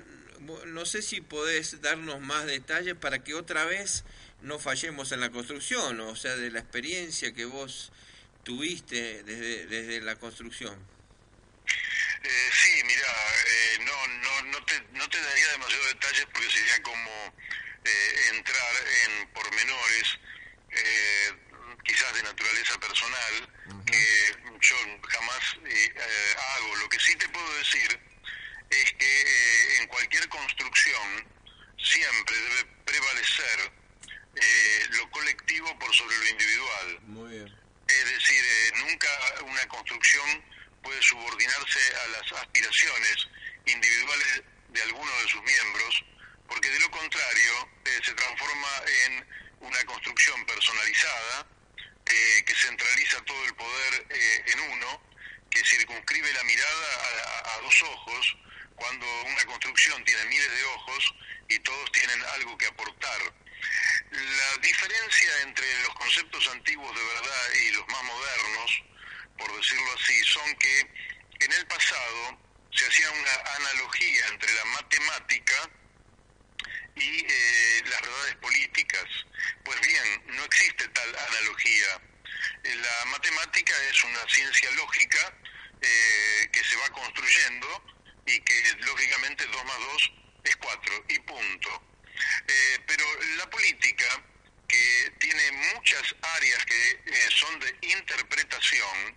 No 0.67 0.85
sé 0.85 1.01
si 1.01 1.21
podés 1.21 1.81
darnos 1.81 2.21
más 2.21 2.45
detalles 2.45 2.95
para 2.95 3.23
que 3.23 3.33
otra 3.33 3.65
vez 3.65 4.03
no 4.41 4.59
fallemos 4.59 5.11
en 5.11 5.21
la 5.21 5.31
construcción, 5.31 5.99
o 6.01 6.15
sea, 6.15 6.35
de 6.35 6.51
la 6.51 6.59
experiencia 6.59 7.33
que 7.33 7.45
vos 7.45 7.91
tuviste 8.43 9.23
desde, 9.23 9.65
desde 9.65 10.01
la 10.01 10.15
construcción. 10.15 10.75
Eh, 12.23 12.49
sí, 12.53 12.83
mira, 12.85 13.07
eh, 13.47 13.79
no, 13.85 14.07
no, 14.07 14.41
no, 14.51 14.65
te, 14.65 14.79
no 14.93 15.09
te 15.09 15.19
daría 15.19 15.51
demasiados 15.53 15.87
detalles 15.87 16.25
porque 16.31 16.49
sería 16.51 16.83
como 16.83 17.33
entrar 18.31 18.75
en 19.05 19.27
pormenores, 19.29 20.19
quizás 21.89 22.13
de 22.13 22.23
naturaleza 22.23 22.79
personal, 22.79 23.49
que 23.85 24.35
yo 24.61 24.75
jamás 25.07 25.57
eh, 25.65 25.93
hago. 26.55 26.75
Lo 26.75 26.89
que 26.89 26.99
sí 26.99 27.15
te 27.15 27.27
puedo 27.29 27.51
decir 27.57 27.99
es 28.69 28.93
que 28.93 29.77
en 29.81 29.87
cualquier 29.87 30.29
construcción 30.29 31.27
siempre 31.77 32.35
debe 32.35 32.65
prevalecer 32.85 33.71
lo 34.91 35.09
colectivo 35.09 35.77
por 35.79 35.93
sobre 35.95 36.15
lo 36.17 36.27
individual. 36.27 37.39
Es 37.87 38.05
decir, 38.05 38.43
nunca 38.85 39.07
una 39.45 39.67
construcción 39.67 40.43
puede 40.83 41.01
subordinarse 41.01 41.79
a 42.03 42.07
las 42.09 42.31
aspiraciones 42.43 43.27
individuales 43.65 44.43
de 44.69 44.81
alguno 44.83 45.11
de 45.21 45.27
sus 45.27 45.41
miembros, 45.41 46.05
porque 46.47 46.69
de 46.69 46.79
lo 46.79 46.91
contrario 46.91 47.69
eh, 47.85 47.99
se 48.03 48.13
transforma 48.13 48.69
en 49.05 49.27
una 49.61 49.83
construcción 49.85 50.45
personalizada 50.45 51.47
eh, 52.09 52.43
que 52.45 52.55
centraliza 52.55 53.21
todo 53.21 53.45
el 53.45 53.53
poder 53.55 54.05
eh, 54.09 54.43
en 54.53 54.59
uno, 54.71 55.01
que 55.49 55.63
circunscribe 55.63 56.33
la 56.33 56.43
mirada 56.43 57.55
a, 57.55 57.61
dos 57.61 57.81
ojos, 57.83 58.37
cuando 58.75 59.05
una 59.23 59.45
construcción 59.45 60.03
tiene 60.05 60.25
miles 60.25 60.51
de 60.51 60.63
ojos 60.63 61.15
y 61.49 61.59
todos 61.59 61.91
tienen 61.91 62.23
algo 62.35 62.57
que 62.57 62.67
aportar. 62.67 63.21
La 64.11 64.57
diferencia 64.61 65.41
entre 65.41 65.81
los 65.83 65.93
conceptos 65.95 66.47
antiguos 66.47 66.95
de 66.95 67.03
verdad 67.03 67.53
y 67.63 67.71
los 67.73 67.87
más 67.87 68.03
modernos, 68.03 68.83
por 69.37 69.55
decirlo 69.55 69.93
así, 69.99 70.23
son 70.23 70.55
que 70.55 70.79
en 71.41 71.53
el 71.53 71.67
pasado 71.67 72.39
se 72.71 72.85
hacía 72.87 73.11
una 73.11 73.33
analogía 73.55 74.27
entre 74.27 74.53
la 74.53 74.65
matemática 74.65 75.69
y 76.99 77.25
eh, 77.27 77.83
las 77.85 78.01
verdades 78.01 78.35
políticas. 78.35 79.05
Pues 79.63 79.79
bien, 79.81 80.23
no 80.27 80.43
existe 80.43 80.87
tal 80.89 81.15
analogía. 81.15 82.01
Eh, 82.63 82.75
la 82.75 83.05
matemática 83.05 83.73
es 83.89 84.03
una 84.03 84.27
ciencia 84.27 84.71
lógica 84.71 85.33
eh, 85.81 86.49
que 86.51 86.63
se 86.63 86.75
va 86.77 86.89
construyendo 86.89 87.67
y 88.25 88.39
que 88.41 88.75
lógicamente 88.85 89.45
2 89.45 89.65
más 89.65 89.79
2 89.79 90.11
es 90.43 90.55
4 90.57 91.05
y 91.09 91.19
punto. 91.19 91.83
pero 92.85 93.05
la 93.37 93.49
política, 93.49 94.05
que 94.67 95.13
tiene 95.19 95.51
muchas 95.73 96.15
áreas 96.21 96.65
que 96.65 97.31
son 97.31 97.59
de 97.59 97.77
interpretación, 97.81 99.15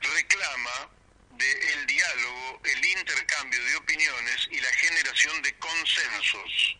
reclama 0.00 0.90
del 1.30 1.86
diálogo, 1.86 2.60
el 2.64 2.84
intercambio 2.84 3.64
de 3.64 3.76
opiniones 3.76 4.48
y 4.50 4.60
la 4.60 4.72
generación 4.74 5.42
de 5.42 5.58
consensos. 5.58 6.79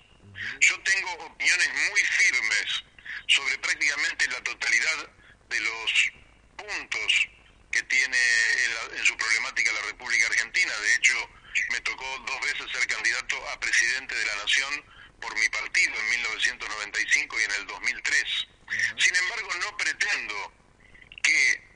Yo 0.59 0.81
tengo 0.83 1.13
opiniones 1.15 1.69
muy 1.69 2.01
firmes 2.01 2.85
sobre 3.29 3.59
prácticamente 3.59 4.27
la 4.29 4.43
totalidad 4.43 5.11
de 5.49 5.61
los 5.61 6.13
puntos 6.57 7.29
que 7.71 7.83
tiene 7.85 8.19
en, 8.97 9.05
su 9.05 9.17
problemática 9.17 9.73
la 9.73 9.83
República 9.83 10.27
Argentina. 10.27 10.77
De 10.77 10.95
hecho, 10.95 11.31
me 11.71 11.81
tocó 11.81 12.19
dos 12.27 12.41
veces 12.41 12.67
ser 12.73 12.87
candidato 12.87 13.49
a 13.51 13.61
presidente 13.61 14.15
de 14.15 14.25
la 14.25 14.37
Nación 14.37 14.85
por 15.21 15.39
mi 15.39 15.49
partido 15.49 15.95
en 15.99 16.11
1995 16.11 17.41
y 17.41 17.45
en 17.45 17.51
el 17.53 17.67
2003. 17.67 18.49
Sin 18.99 19.17
embargo, 19.17 19.55
no 19.61 19.77
pretendo 19.77 20.53
que 21.23 21.71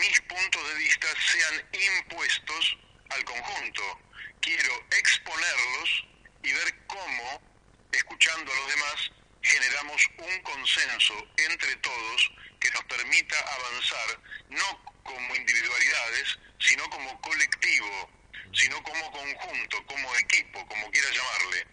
mis 0.00 0.20
puntos 0.20 0.68
de 0.68 0.74
vista 0.74 1.08
sean 1.30 1.68
impuestos 1.98 2.78
al 3.10 3.24
conjunto. 3.24 4.00
Quiero 4.40 4.86
exponerlos 4.90 6.04
y 6.42 6.52
ver 6.52 6.86
cómo, 6.86 7.51
escuchando 7.92 8.52
a 8.52 8.56
los 8.56 8.68
demás, 8.68 9.10
generamos 9.42 10.08
un 10.18 10.42
consenso 10.42 11.14
entre 11.36 11.76
todos 11.76 12.30
que 12.60 12.70
nos 12.70 12.84
permita 12.84 13.36
avanzar, 13.38 14.20
no 14.50 14.84
como 15.02 15.36
individualidades, 15.36 16.38
sino 16.60 16.88
como 16.90 17.20
colectivo, 17.20 18.10
sino 18.54 18.82
como 18.82 19.10
conjunto, 19.10 19.86
como 19.86 20.16
equipo, 20.16 20.66
como 20.66 20.90
quieras 20.90 21.12
llamarle. 21.12 21.66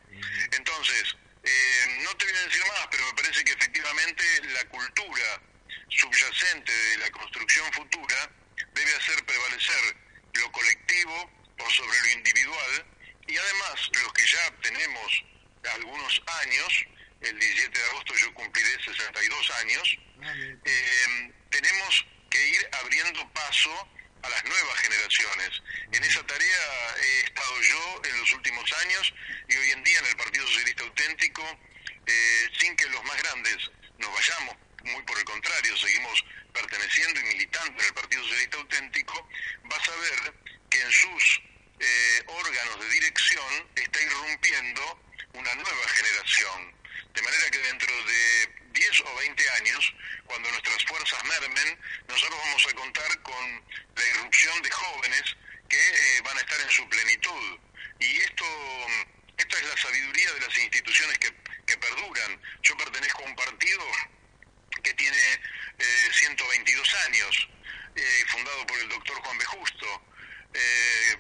Entonces, 0.52 1.16
eh, 1.44 2.02
no 2.04 2.16
te 2.18 2.26
voy 2.26 2.36
a 2.36 2.48
decir 2.48 2.66
más, 2.66 2.88
pero 2.90 3.06
me 3.06 3.14
parece 3.14 3.44
que 3.44 3.52
efectivamente 3.52 4.24
la 4.46 4.66
cultura 4.66 5.42
subyacente 5.90 6.72
de 6.72 6.98
la 6.98 7.12
construcción 7.12 7.72
futura 7.74 8.32
debe 8.74 8.96
hacer 8.96 9.26
prevalecer 9.26 9.96
lo 10.34 10.52
colectivo 10.52 11.32
por 11.58 11.72
sobre 11.72 12.00
lo 12.00 12.08
individual 12.10 12.86
y 13.28 13.38
además 13.38 13.90
los 14.02 14.14
que 14.14 14.26
ya 14.26 14.52
tenemos 14.62 15.24
algunos 15.68 16.22
años, 16.42 16.86
el 17.22 17.38
17 17.38 17.78
de 17.78 17.86
agosto 17.86 18.16
yo 18.16 18.34
cumpliré 18.34 18.84
62 18.84 19.50
años, 19.62 19.98
eh, 20.66 21.34
tenemos 21.50 22.06
que 22.30 22.48
ir 22.48 22.70
abriendo 22.82 23.28
paso 23.34 23.90
a 24.22 24.30
las 24.30 24.44
nuevas 24.44 24.80
generaciones. 24.80 25.50
En 25.92 26.04
esa 26.04 26.26
tarea 26.26 26.96
he 27.02 27.20
estado 27.26 27.62
yo 27.62 28.02
en 28.06 28.20
los 28.20 28.32
últimos 28.34 28.72
años 28.86 29.14
y 29.48 29.56
hoy 29.56 29.72
en 29.72 29.84
día 29.84 30.00
en 30.00 30.06
el 30.06 30.16
Partido 30.16 30.48
Socialista 30.48 30.84
Auténtico, 30.84 31.44
eh, 32.06 32.50
sin 32.60 32.76
que 32.76 32.86
los 32.88 33.04
más 33.04 33.18
grandes 33.24 33.58
nos 33.98 34.14
vayamos 34.14 34.56
muy 34.84 35.04
por 35.04 35.18
el 35.18 35.26
contrario, 35.26 35.76
seguimos 35.78 36.24
perteneciendo 36.54 37.20
y 37.20 37.24
militando 37.24 37.82
en 37.82 37.88
el 37.88 37.94
Partido 37.94 38.24
Socialista 38.24 38.58
Auténtico, 38.58 39.30
vas 39.64 39.90
a 39.90 39.96
ver 39.96 40.34
que 40.70 40.82
en 40.82 40.92
sus 40.92 41.42
eh, 41.80 42.24
órganos 42.28 42.80
de 42.80 42.90
dirección 42.90 43.70
está 43.76 44.02
irrumpiendo 44.02 45.09
una 45.40 45.56
nueva 45.56 45.88
generación. 45.88 46.74
De 47.14 47.22
manera 47.22 47.50
que 47.50 47.60
dentro 47.60 48.06
de 48.06 48.50
10 48.74 49.02
o 49.02 49.16
20 49.16 49.50
años, 49.52 49.94
cuando 50.26 50.50
nuestras 50.52 50.84
fuerzas 50.86 51.24
mermen, 51.24 51.80
nosotros 52.08 52.40
vamos 52.46 52.68
a 52.68 52.74
contar 52.76 53.22
con 53.22 53.64
la 53.96 54.08
irrupción 54.08 54.62
de 54.62 54.72
jóvenes 54.72 55.24
que 55.68 55.78
eh, 55.78 56.22
van 56.24 56.38
a 56.38 56.42
estar 56.42 56.60
en 56.60 56.70
su 56.70 56.88
plenitud. 56.90 57.60
Y 58.00 58.18
esto, 58.18 58.46
esta 59.38 59.58
es 59.58 59.64
la 59.64 59.78
sabiduría 59.78 60.32
de 60.34 60.42
las 60.42 60.58
instituciones 60.58 61.18
que, 61.20 61.34
que 61.66 61.78
perduran. 61.78 62.42
Yo 62.62 62.78
pertenezco 62.78 63.24
a 63.24 63.26
un 63.26 63.36
partido 63.36 63.86
que 64.84 64.94
tiene 64.94 65.40
122 66.12 66.94
eh, 66.94 66.98
años, 67.08 67.50
eh, 67.96 68.26
fundado 68.28 68.66
por 68.68 68.78
el 68.80 68.90
doctor 68.90 69.16
Juan 69.22 69.38
B. 69.38 69.46
Justo, 69.46 70.04
eh, 70.54 71.18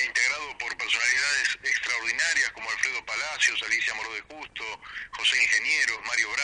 integrado 0.00 0.58
por 0.58 0.76
personalidades 0.76 1.58
extraordinarias 1.62 2.50
como 2.52 2.70
Alfredo 2.70 3.04
Palacios, 3.04 3.62
Alicia 3.62 3.94
Moro 3.94 4.12
de 4.14 4.22
Justo, 4.22 4.64
José 5.12 5.42
Ingeniero, 5.42 6.00
Mario 6.02 6.30
Bravo, 6.32 6.41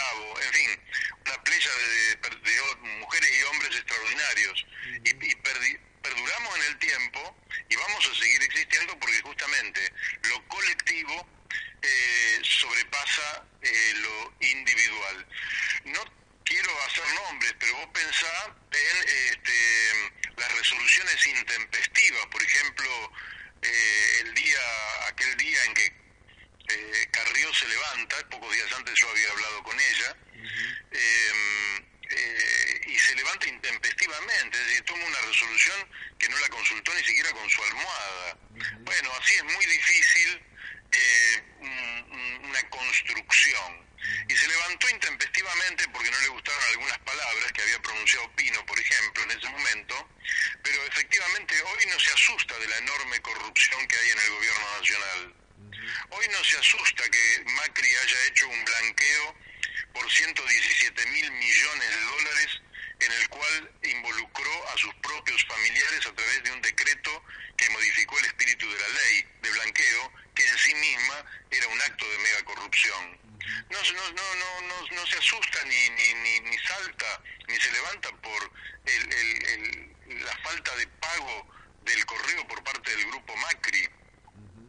no, 73.70 73.78
no, 73.92 74.12
no, 74.12 74.60
no, 74.62 74.86
no, 74.90 75.06
se 75.06 75.18
asusta 75.18 75.64
ni, 75.64 75.90
ni, 75.90 76.14
ni, 76.14 76.40
ni 76.40 76.58
salta, 76.58 77.22
ni 77.46 77.56
se 77.60 77.72
levanta 77.72 78.10
por 78.16 78.52
el, 78.84 79.12
el, 79.12 79.48
el, 79.48 80.24
la 80.24 80.36
falta 80.38 80.74
de 80.76 80.86
pago 80.86 81.46
del 81.84 82.04
correo 82.06 82.46
por 82.48 82.62
parte 82.64 82.90
del 82.90 83.06
grupo 83.06 83.36
Macri. 83.36 83.88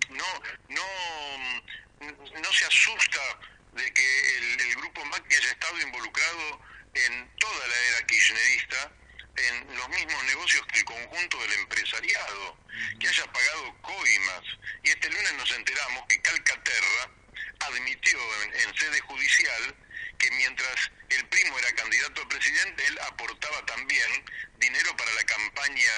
No, 0.10 0.25
no, 0.69 0.86
no 2.41 2.53
se 2.53 2.65
asusta 2.65 3.22
de 3.74 3.93
que 3.93 4.38
el, 4.38 4.62
el 4.62 4.75
grupo 4.75 5.05
Macri 5.05 5.36
haya 5.36 5.51
estado 5.51 5.79
involucrado 5.81 6.62
en 6.93 7.29
toda 7.38 7.67
la 7.67 7.75
era 7.75 8.05
kirchnerista 8.08 8.91
en 9.39 9.77
los 9.77 9.89
mismos 9.89 10.24
negocios 10.25 10.65
que 10.67 10.79
el 10.79 10.86
conjunto 10.86 11.39
del 11.41 11.53
empresariado, 11.53 12.58
que 13.00 13.08
haya 13.08 13.25
pagado 13.31 13.81
coimas. 13.81 14.43
Y 14.84 14.89
este 14.89 15.10
lunes 15.10 15.34
nos 15.34 15.51
enteramos 15.51 16.03
que 16.08 16.22
Calcaterra, 16.22 17.12
admitió 17.59 18.19
en, 18.43 18.75
sede 18.75 18.99
judicial 19.01 19.75
que 20.17 20.31
mientras 20.31 20.91
el 21.09 21.27
primo 21.27 21.57
era 21.59 21.71
candidato 21.73 22.21
a 22.21 22.29
presidente, 22.29 22.85
él 22.87 22.99
aportaba 23.07 23.65
también 23.65 24.25
dinero 24.57 24.95
para 24.95 25.13
la 25.13 25.23
campaña 25.23 25.91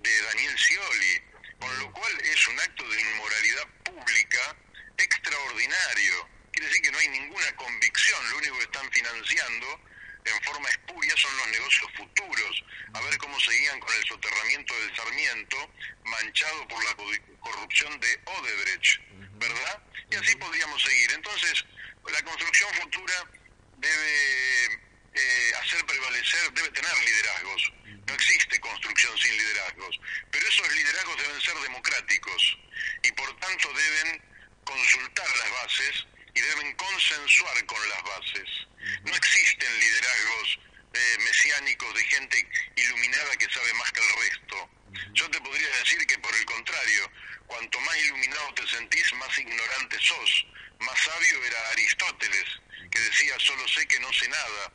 de 0.00 0.22
Daniel 0.22 0.58
Scioli, 0.58 1.22
con 1.58 1.78
lo 1.78 1.92
cual 1.92 2.20
es 2.20 2.46
un 2.48 2.60
acto 2.60 2.88
de 2.88 3.00
inmoralidad 3.00 3.68
pública 3.84 4.56
extraordinario. 4.98 6.28
Quiere 6.52 6.68
decir 6.68 6.82
que 6.82 6.92
no 6.92 6.98
hay 6.98 7.08
ninguna 7.08 7.56
convicción, 7.56 8.30
lo 8.30 8.38
único 8.38 8.58
que 8.58 8.64
están 8.64 8.90
financiando 8.92 9.80
en 10.24 10.42
forma 10.42 10.68
espuria 10.68 11.16
son 11.16 11.36
los 11.36 11.48
negocios 11.48 11.90
futuros, 11.96 12.64
a 12.92 13.00
ver 13.00 13.16
cómo 13.18 13.38
seguían 13.40 13.80
con 13.80 13.94
el 13.94 14.04
soterramiento 14.04 14.74
del 14.80 14.96
Sarmiento, 14.96 15.72
manchado 16.04 16.68
por 16.68 16.84
la 16.84 16.96
corrupción 17.40 17.98
de 18.00 18.20
Odebrecht, 18.26 19.00
¿verdad? 19.40 19.82
Y 20.10 20.16
así 20.16 20.36
podríamos 20.36 20.80
seguir. 20.82 21.12
Entonces, 21.12 21.64
la 22.12 22.22
construcción 22.22 22.72
futura 22.74 23.14
debe 23.78 24.64
eh, 25.14 25.52
hacer 25.62 25.84
prevalecer, 25.86 26.52
debe 26.52 26.70
tener 26.70 26.92
liderazgos. 26.98 27.72
No 28.06 28.14
existe 28.14 28.60
construcción 28.60 29.16
sin 29.18 29.36
liderazgos, 29.36 30.00
pero 30.30 30.46
esos 30.46 30.72
liderazgos 30.72 31.16
deben 31.16 31.40
ser 31.40 31.54
democráticos 31.60 32.58
y 33.02 33.12
por 33.12 33.40
tanto 33.40 33.72
deben 33.72 34.22
consultar 34.64 35.28
las 35.38 35.50
bases 35.62 36.06
y 36.34 36.40
deben 36.40 36.74
consensuar 36.76 37.66
con 37.66 37.88
las 37.88 38.02
bases. 38.02 38.48
No 39.02 39.14
existen 39.14 39.78
liderazgos 39.78 40.58
eh, 40.92 41.16
mesiánicos 41.18 41.94
de 41.94 42.04
gente 42.04 42.48
iluminada 42.76 43.36
que 43.36 43.52
sabe 43.52 43.72
más 43.74 43.90
que 43.92 44.00
el 44.00 44.08
resto. 44.22 44.70
Yo 45.14 45.30
te 45.30 45.40
podría 45.40 45.68
decir 45.78 46.04
que 46.06 46.18
por 46.18 46.34
el 46.34 46.44
contrario, 46.44 47.10
cuanto 47.46 47.80
más 47.80 47.96
iluminado 47.98 48.54
te 48.54 48.66
sentís, 48.66 49.12
más 49.14 49.38
ignorante 49.38 49.98
sos. 50.00 50.46
Más 50.80 50.98
sabio 50.98 51.44
era 51.44 51.68
Aristóteles, 51.70 52.44
que 52.90 52.98
decía 52.98 53.34
solo 53.38 53.68
sé 53.68 53.86
que 53.86 54.00
no 54.00 54.12
sé 54.12 54.28
nada, 54.28 54.72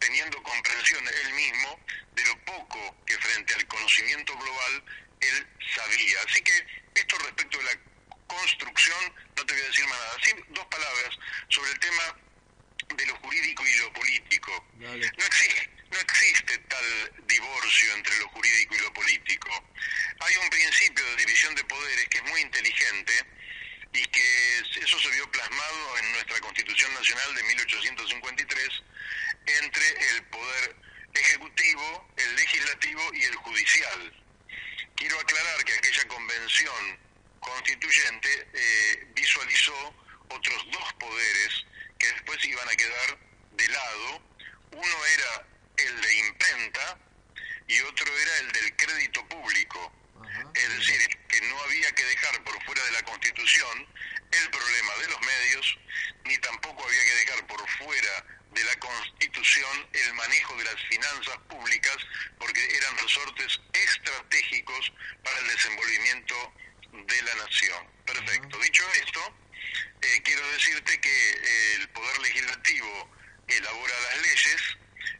teniendo 0.00 0.42
comprensión 0.42 1.04
él 1.06 1.32
mismo 1.34 1.80
de 2.12 2.24
lo 2.24 2.44
poco 2.44 2.96
que 3.06 3.18
frente 3.18 3.54
al 3.54 3.66
conocimiento 3.66 4.36
global 4.36 4.84
él 5.20 5.46
sabía. 5.74 6.18
Así 6.26 6.42
que 6.42 6.66
esto 6.94 7.18
respecto 7.18 7.58
de 7.58 7.64
la 7.64 7.78
construcción, 8.26 9.14
no 9.36 9.46
te 9.46 9.52
voy 9.52 9.62
a 9.62 9.66
decir 9.66 9.86
más 9.86 9.98
nada. 9.98 10.16
Sí, 10.22 10.32
dos 10.48 10.66
palabras 10.66 11.18
sobre 11.48 11.70
el 11.70 11.78
tema 11.78 12.18
de 12.96 13.06
lo 13.06 13.16
jurídico 13.16 13.66
y 13.66 13.74
lo 13.78 13.92
político. 13.92 14.64
No 14.78 14.94
existe, 14.94 15.70
no 15.90 15.98
existe 15.98 16.58
tal 16.58 17.12
divorcio 17.26 17.94
entre 17.94 18.16
lo 18.18 18.28
jurídico 18.28 18.74
y 18.74 18.78
lo 18.78 18.92
político. 18.92 19.48
Hay 20.20 20.36
un 20.36 20.48
principio 20.50 21.04
de 21.04 21.16
división 21.16 21.54
de 21.54 21.64
poderes 21.64 22.08
que 22.08 22.18
es 22.18 22.24
muy 22.24 22.40
inteligente 22.40 23.12
y 23.92 24.04
que 24.04 24.58
eso 24.80 24.98
se 24.98 25.10
vio 25.10 25.30
plasmado 25.30 25.98
en 25.98 26.12
nuestra 26.12 26.40
Constitución 26.40 26.92
Nacional 26.94 27.34
de 27.34 27.42
1853 27.42 28.82
entre 29.46 29.88
el 30.10 30.22
poder 30.24 30.76
ejecutivo, 31.14 32.08
el 32.16 32.36
legislativo 32.36 33.14
y 33.14 33.24
el 33.24 33.36
judicial. 33.36 34.22
Quiero 34.96 35.18
aclarar 35.18 35.64
que 35.64 35.72
aquella 35.72 36.08
convención 36.08 36.98
constituyente 37.40 38.48
eh, 38.52 39.06
visualizó 39.14 39.94
otros 40.28 40.66
dos 40.70 40.92
poderes 40.94 41.66
que 41.98 42.06
después 42.12 42.44
iban 42.44 42.68
a 42.68 42.76
quedar 42.76 43.18
de 43.52 43.68
lado. 43.68 44.22
Uno 44.72 45.06
era 45.06 45.46
el 45.76 46.00
de 46.00 46.18
imprenta 46.18 46.98
y 47.68 47.80
otro 47.80 48.06
era 48.18 48.38
el 48.38 48.52
del 48.52 48.76
crédito 48.76 49.26
público. 49.28 49.92
Es 50.54 50.68
decir, 50.68 51.08
que 51.28 51.40
no 51.42 51.60
había 51.62 51.90
que 51.92 52.04
dejar 52.04 52.42
por 52.44 52.62
fuera 52.64 52.82
de 52.84 52.90
la 52.92 53.02
Constitución 53.02 53.86
el 54.32 54.50
problema 54.50 54.94
de 54.96 55.08
los 55.08 55.20
medios, 55.20 55.78
ni 56.24 56.38
tampoco 56.38 56.84
había 56.84 57.04
que 57.04 57.14
dejar 57.14 57.46
por 57.46 57.68
fuera 57.78 58.24
de 58.52 58.64
la 58.64 58.76
Constitución 58.76 59.88
el 59.92 60.14
manejo 60.14 60.56
de 60.56 60.64
las 60.64 60.82
finanzas 60.88 61.38
públicas, 61.48 61.96
porque 62.38 62.76
eran 62.76 62.96
resortes 62.98 63.60
estratégicos 63.72 64.92
para 65.22 65.38
el 65.38 65.48
desenvolvimiento 65.48 66.54
de 66.92 67.22
la 67.22 67.34
nación. 67.34 67.86
Perfecto. 68.06 68.58
Dicho 68.58 68.84
esto, 68.94 69.34
eh, 70.02 70.22
quiero 70.22 70.46
decirte 70.52 71.00
que 71.00 71.30
eh, 71.30 71.74
el 71.80 71.88
Poder 71.90 72.18
Legislativo 72.20 73.10
elabora 73.48 73.94
las 74.00 74.22
leyes, 74.22 74.62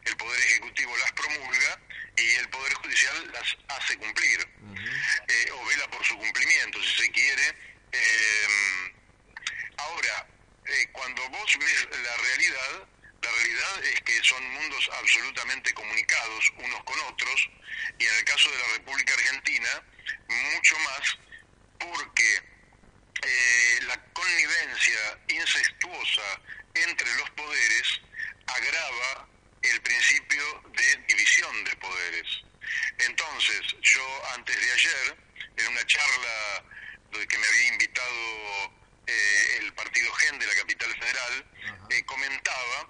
el 0.04 0.16
Poder 0.16 0.40
Ejecutivo 0.40 0.96
las 0.96 1.12
promulga 1.12 1.80
y 2.16 2.34
el 2.36 2.48
Poder 2.48 2.74
Judicial 2.74 3.32
las 3.32 3.56
hace 3.68 3.96
cumplir, 3.98 4.40
eh, 5.28 5.50
o 5.52 5.64
vela 5.66 5.88
por 5.90 6.04
su 6.04 6.16
cumplimiento, 6.16 6.82
si 6.82 7.04
se 7.04 7.10
quiere. 7.10 7.54
ahora, 9.78 10.26
cuando 10.92 11.28
vos 11.28 11.58
ves 11.58 11.88
la 12.02 12.16
realidad, 12.16 12.88
la 13.22 13.30
realidad 13.30 13.84
es 13.84 14.00
que 14.02 14.24
son 14.24 14.42
mundos 14.54 14.90
absolutamente 15.00 15.72
comunicados 15.74 16.52
unos 16.58 16.84
con 16.84 16.98
otros, 17.00 17.50
y 17.98 18.04
en 18.04 18.14
el 18.14 18.24
caso 18.24 18.50
de 18.50 18.58
la 18.58 18.68
República 18.74 19.14
Argentina, 19.14 19.82
mucho 20.28 20.78
más 20.78 21.18
porque 21.78 22.55
eh, 23.26 23.80
la 23.88 23.96
connivencia 24.12 25.18
incestuosa 25.28 26.40
entre 26.74 27.12
los 27.16 27.28
poderes 27.30 28.00
agrava 28.46 29.28
el 29.62 29.82
principio 29.82 30.62
de 30.76 30.96
división 31.08 31.64
de 31.64 31.76
poderes. 31.76 32.28
Entonces, 32.98 33.62
yo 33.82 34.26
antes 34.34 34.54
de 34.54 34.72
ayer, 34.72 35.16
en 35.56 35.66
una 35.68 35.84
charla 35.86 36.64
que 37.10 37.38
me 37.38 37.46
había 37.46 37.68
invitado 37.68 38.72
eh, 39.06 39.58
el 39.60 39.72
partido 39.74 40.12
GEN 40.12 40.38
de 40.38 40.46
la 40.46 40.54
capital 40.54 40.92
federal, 40.92 41.46
eh, 41.90 42.04
comentaba 42.04 42.88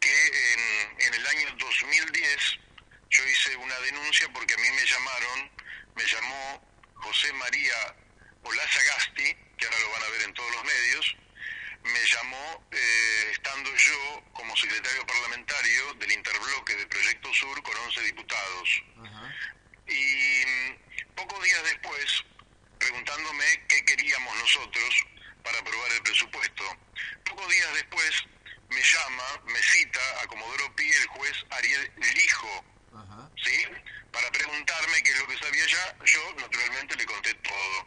que 0.00 0.26
en, 0.54 1.00
en 1.00 1.14
el 1.14 1.26
año 1.26 1.56
2010 1.58 2.58
yo 3.10 3.24
hice 3.26 3.56
una 3.56 3.78
denuncia 3.80 4.28
porque 4.32 4.54
a 4.54 4.58
mí 4.58 4.68
me 4.70 4.86
llamaron, 4.86 5.50
me 5.96 6.04
llamó 6.04 6.68
José 6.94 7.32
María 7.32 7.96
Olaza 8.42 8.82
Gasti, 8.84 9.36
que 9.56 9.66
ahora 9.66 9.78
lo 9.80 9.90
van 9.90 10.02
a 10.02 10.10
ver 10.10 10.22
en 10.22 10.34
todos 10.34 10.52
los 10.52 10.64
medios, 10.64 11.16
me 11.82 12.00
llamó 12.12 12.66
eh, 12.72 13.28
estando 13.32 13.74
yo 13.74 14.22
como 14.32 14.56
secretario 14.56 15.06
parlamentario 15.06 15.94
del 15.94 16.12
interbloque 16.12 16.74
de 16.76 16.86
Proyecto 16.86 17.32
Sur 17.34 17.62
con 17.62 17.76
11 17.76 18.00
diputados. 18.02 18.82
Y 19.88 20.44
mm, 20.46 21.14
pocos 21.14 21.42
días 21.44 21.62
después, 21.62 22.24
preguntándome 22.78 23.44
qué 23.68 23.84
queríamos 23.84 24.36
nosotros 24.36 25.06
para 25.44 25.58
aprobar 25.58 25.92
el 25.92 26.02
presupuesto, 26.02 26.64
pocos 27.24 27.48
días 27.48 27.74
después 27.74 28.24
me 28.68 28.82
llama, 28.82 29.42
me 29.46 29.62
cita 29.62 30.00
a 30.22 30.26
Comodoro 30.26 30.74
Pi 30.74 30.88
el 30.88 31.06
juez 31.06 31.46
Ariel 31.50 31.92
Lijo, 32.14 32.64
¿sí? 33.44 33.64
Para 34.10 34.30
preguntarme 34.32 35.02
qué 35.02 35.10
es 35.10 35.18
lo 35.20 35.26
que 35.28 35.38
sabía 35.38 35.66
ya, 35.66 35.96
yo 36.04 36.34
naturalmente 36.38 36.96
le 36.96 37.06
conté 37.06 37.34
todo. 37.34 37.86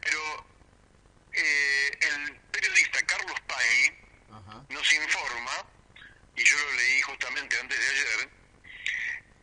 Pero 0.00 0.46
eh, 1.32 1.98
el 2.00 2.36
periodista 2.52 3.00
Carlos 3.06 3.40
Pagni 3.46 4.00
nos 4.68 4.92
informa, 4.92 5.66
y 6.36 6.44
yo 6.44 6.56
lo 6.58 6.72
leí 6.72 7.00
justamente 7.02 7.58
antes 7.58 7.78
de 7.78 7.88
ayer, 7.88 8.30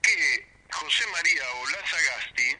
que 0.02 0.48
José 0.72 1.06
María 1.08 1.44
Olaza 1.54 1.98
Gasti 2.02 2.58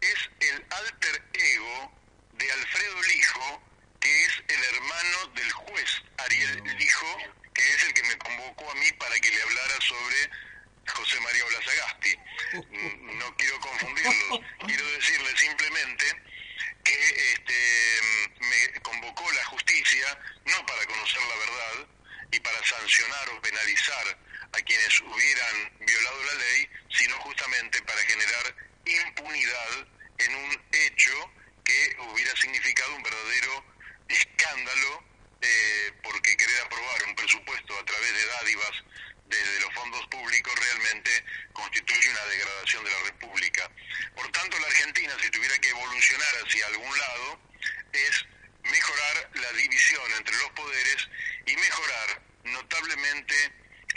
es 0.00 0.30
el 0.40 0.66
alter 0.70 1.22
ego 1.32 1.92
de 2.32 2.52
Alfredo 2.52 3.02
Lijo, 3.02 3.62
que 4.00 4.24
es 4.24 4.42
el 4.48 4.64
hermano 4.64 5.26
del 5.34 5.52
juez 5.52 6.02
Ariel 6.18 6.78
Lijo, 6.78 7.18
que 7.54 7.62
es 7.62 7.84
el 7.84 7.94
que 7.94 8.02
me 8.04 8.18
convocó 8.18 8.70
a 8.70 8.74
mí 8.74 8.92
para 8.92 9.14
que 9.18 9.30
le 9.30 9.42
hablara 9.42 9.80
sobre 9.80 10.30
José 10.86 11.20
María 11.20 11.44
Olaza 11.44 11.74
Gasti. 11.74 12.16
No 13.18 13.36
quiero 13.36 13.60
confundirlos, 13.60 14.40
quiero 14.66 14.86
decirle 14.92 15.36
simplemente 15.36 16.22
que 16.84 17.32
este, 17.32 18.00
me 18.40 18.80
convocó 18.80 19.30
la 19.32 19.44
justicia 19.46 20.18
no 20.46 20.66
para 20.66 20.84
conocer 20.86 21.20
la 21.22 21.36
verdad 21.36 21.88
y 22.30 22.40
para 22.40 22.64
sancionar 22.64 23.28
o 23.30 23.42
penalizar 23.42 24.18
a 24.52 24.58
quienes 24.60 25.00
hubieran 25.00 25.78
violado 25.80 26.24
la 26.24 26.34
ley, 26.34 26.68
sino 26.90 27.16
justamente 27.20 27.82
para 27.82 28.00
generar 28.00 28.54
impunidad 28.84 29.86
en 30.18 30.34
un 30.34 30.66
hecho 30.72 31.30
que 31.68 31.96
hubiera 32.10 32.34
significado 32.36 32.94
un 32.96 33.02
verdadero 33.02 33.64
escándalo 34.08 35.04
eh, 35.40 35.92
porque 36.02 36.36
querer 36.36 36.60
aprobar 36.62 37.04
un 37.04 37.14
presupuesto 37.14 37.78
a 37.78 37.84
través 37.84 38.12
de 38.12 38.26
dádivas 38.26 38.72
desde 39.26 39.60
los 39.60 39.74
fondos 39.74 40.06
públicos 40.08 40.54
realmente 40.58 41.10
constituye 41.52 42.08
una 42.08 42.24
degradación 42.24 42.84
de 42.84 42.90
la 42.90 43.02
República. 43.04 43.70
Por 44.16 44.32
tanto, 44.32 44.58
la 44.58 44.66
Argentina, 44.66 45.14
si 45.20 45.30
tuviera 45.30 45.58
que 45.58 45.68
evolucionar 45.68 46.34
hacia 46.44 46.66
algún 46.66 46.98
lado, 46.98 47.40
es 47.92 48.24
mejorar 48.62 49.30
la 49.34 49.52
división 49.52 50.12
entre 50.16 50.36
los 50.36 50.50
poderes 50.52 51.08
y 51.46 51.56
mejorar 51.56 52.22
notablemente 52.44 53.34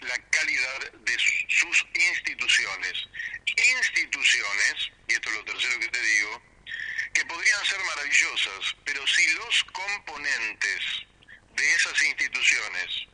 la 0.02 0.17
calidad 0.30 0.91
de 0.91 1.17
sus 1.48 1.86
instituciones. 1.94 2.94
Instituciones, 3.80 4.91
y 5.08 5.13
esto 5.13 5.30
es 5.30 5.36
lo 5.36 5.46
tercero 5.46 5.80
que 5.80 5.88
te 5.88 6.02
digo, 6.02 6.41
maravillosas, 7.80 8.76
pero 8.86 9.06
si 9.08 9.28
los 9.36 9.63
componentes 9.65 10.82
de 11.56 11.74
esas 11.74 12.04
instituciones 12.04 13.08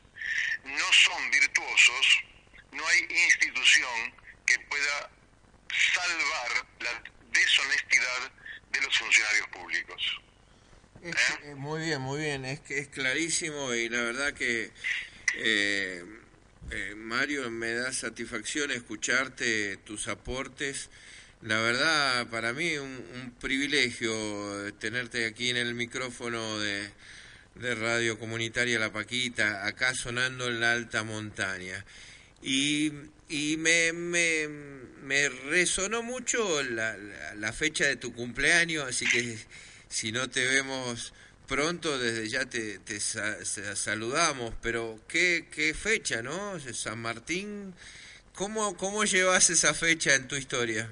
no 0.63 0.93
son 0.93 1.31
virtuosos, 1.31 2.23
no 2.71 2.87
hay 2.87 2.99
institución 3.01 4.13
que 4.45 4.59
pueda 4.59 5.09
salvar 5.93 6.65
la 6.79 7.03
deshonestidad 7.31 8.31
de 8.71 8.81
los 8.81 8.97
funcionarios 8.97 9.47
públicos. 9.49 10.21
¿Eh? 11.03 11.11
Eh, 11.43 11.55
muy 11.55 11.81
bien, 11.81 12.01
muy 12.01 12.19
bien, 12.19 12.45
es 12.45 12.59
que 12.61 12.79
y 13.41 13.89
la 13.89 14.01
verdad 14.01 14.33
que 14.33 14.71
eh, 15.35 16.03
Mario 16.95 17.51
me 17.51 17.73
da 17.73 17.93
satisfacción 17.93 18.71
escucharte 18.71 19.77
tus 19.77 20.07
aportes. 20.07 20.89
La 21.43 21.61
verdad, 21.61 22.27
para 22.29 22.53
mí 22.53 22.77
un, 22.77 23.35
privilegio 23.39 24.11
tenerte 24.79 25.27
aquí 25.27 25.51
en 25.51 25.57
el 25.57 25.75
micrófono 25.75 26.57
de, 26.57 26.89
de 27.55 27.75
Radio 27.75 28.17
Comunitaria 28.17 28.79
La 28.79 28.91
Paquita, 28.91 29.67
acá 29.67 29.93
sonando 29.93 30.47
en 30.47 30.59
la 30.59 30.71
alta 30.71 31.03
montaña. 31.03 31.85
Y, 32.41 32.91
y 33.29 33.57
me, 33.57 33.93
me, 33.93 34.47
me 35.03 35.29
resonó 35.29 36.01
mucho 36.01 36.63
la, 36.63 36.97
la, 37.35 37.53
fecha 37.53 37.85
de 37.85 37.97
tu 37.97 38.13
cumpleaños, 38.13 38.87
así 38.87 39.05
que 39.05 39.37
si 39.89 40.11
no 40.11 40.27
te 40.27 40.43
vemos 40.43 41.13
pronto, 41.47 41.97
desde 41.97 42.29
ya 42.29 42.45
te, 42.45 42.79
te 42.79 42.99
saludamos, 42.99 44.53
pero 44.61 44.99
¿qué, 45.07 45.47
qué 45.51 45.73
fecha, 45.73 46.21
¿no? 46.21 46.59
San 46.73 46.99
Martín, 46.99 47.73
¿cómo, 48.33 48.75
¿cómo 48.77 49.05
llevas 49.05 49.49
esa 49.49 49.73
fecha 49.73 50.13
en 50.15 50.27
tu 50.27 50.35
historia? 50.35 50.89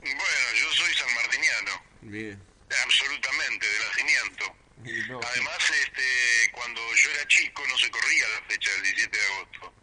Bueno, 0.00 0.46
yo 0.54 0.72
soy 0.72 0.94
sanmartiniano. 0.94 1.82
Bien. 2.02 2.42
Absolutamente, 2.84 3.66
de 3.66 3.78
nacimiento. 3.78 4.58
Además, 5.26 5.58
este, 5.82 6.50
cuando 6.52 6.80
yo 6.94 7.10
era 7.10 7.26
chico 7.26 7.62
no 7.68 7.76
se 7.78 7.90
corría 7.90 8.28
la 8.28 8.46
fecha 8.46 8.70
del 8.72 8.82
17 8.82 9.18
de 9.18 9.24
agosto. 9.24 9.74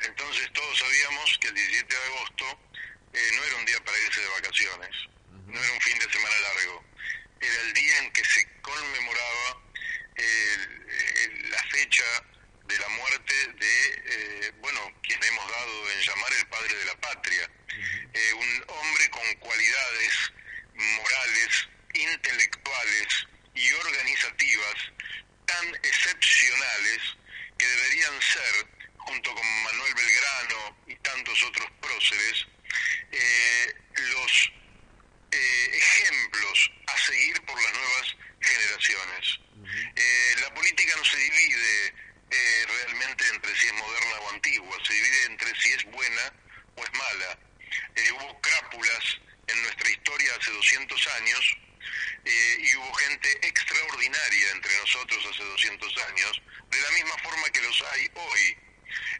Entonces 0.00 0.52
todos 0.52 0.78
sabíamos 0.78 1.38
que 1.40 1.48
el 1.48 1.54
17 1.54 1.94
de 1.94 2.02
agosto 2.02 2.44
eh, 3.12 3.30
no 3.34 3.44
era 3.44 3.56
un 3.56 3.64
día 3.66 3.84
para 3.84 3.98
irse 3.98 4.20
de 4.20 4.28
vacaciones, 4.28 4.90
no 5.46 5.60
era 5.60 5.72
un 5.72 5.80
fin 5.80 5.98
de 5.98 6.12
semana 6.12 6.36
largo, 6.40 6.84
era 7.42 7.60
el 7.62 7.72
día 7.74 7.98
en 7.98 8.12
que 8.12 8.24
se 8.24 8.46
conmemoraba 8.62 9.62
la 11.50 11.62
fecha 11.64 12.04
de 12.66 12.78
la 12.78 12.88
muerte 12.88 13.34
de, 13.58 14.02
eh, 14.06 14.52
bueno, 14.60 14.80
quien 15.02 15.22
hemos 15.22 15.50
dado 15.50 15.90
en 15.90 16.00
llamar 16.00 16.32
el 16.38 16.46
padre 16.46 16.74
de 16.74 16.84
la 16.86 17.00
patria, 17.00 17.50
eh, 18.14 18.32
un 18.34 18.64
hombre 18.68 19.10
con 19.10 19.34
cualidades 19.36 20.32
morales, 20.74 21.68
intelectuales 21.94 23.06
y 23.54 23.72
organizativas 23.72 24.74
tan 25.46 25.74
excepcionales 25.74 27.00
que 27.58 27.66
deberían 27.66 28.22
ser 28.22 28.66
junto 28.96 29.34
con 29.34 29.62
Manuel 29.64 29.94
Belgrano 29.94 30.76
y 30.86 30.96
tantos 30.96 31.42
otros 31.44 31.70
próceres, 31.80 32.46
eh, 33.10 33.74
los 33.96 34.52
eh, 35.32 35.70
ejemplos 35.72 36.70
a 36.86 36.96
seguir 36.98 37.40
por 37.42 37.60
las 37.60 37.72
nuevas 37.72 38.16
generaciones. 38.40 39.40
Eh, 39.96 40.34
la 40.40 40.54
política 40.54 40.96
no 40.96 41.04
se 41.04 41.16
divide 41.16 41.94
realmente 42.66 43.28
entre 43.28 43.54
si 43.56 43.66
es 43.66 43.72
moderna 43.74 44.20
o 44.20 44.30
antigua, 44.30 44.78
se 44.86 44.94
divide 44.94 45.24
entre 45.26 45.60
si 45.60 45.72
es 45.74 45.84
buena 45.84 46.32
o 46.76 46.84
es 46.84 46.92
mala. 46.92 47.38
hubo 48.14 48.40
crápulas 48.40 49.18
en 49.48 49.62
nuestra 49.62 49.90
historia 49.90 50.32
hace 50.40 50.50
200 50.50 51.06
años 51.08 51.58
y 52.24 52.76
hubo 52.76 52.94
gente 52.94 53.46
extraordinaria 53.46 54.50
entre 54.52 54.76
nosotros 54.78 55.26
hace 55.30 55.44
200 55.44 55.94
años, 56.08 56.42
de 56.70 56.80
la 56.80 56.90
misma 56.92 57.18
forma 57.18 57.50
que 57.50 57.60
los 57.60 57.82
hay 57.92 58.10
hoy. 58.14 58.56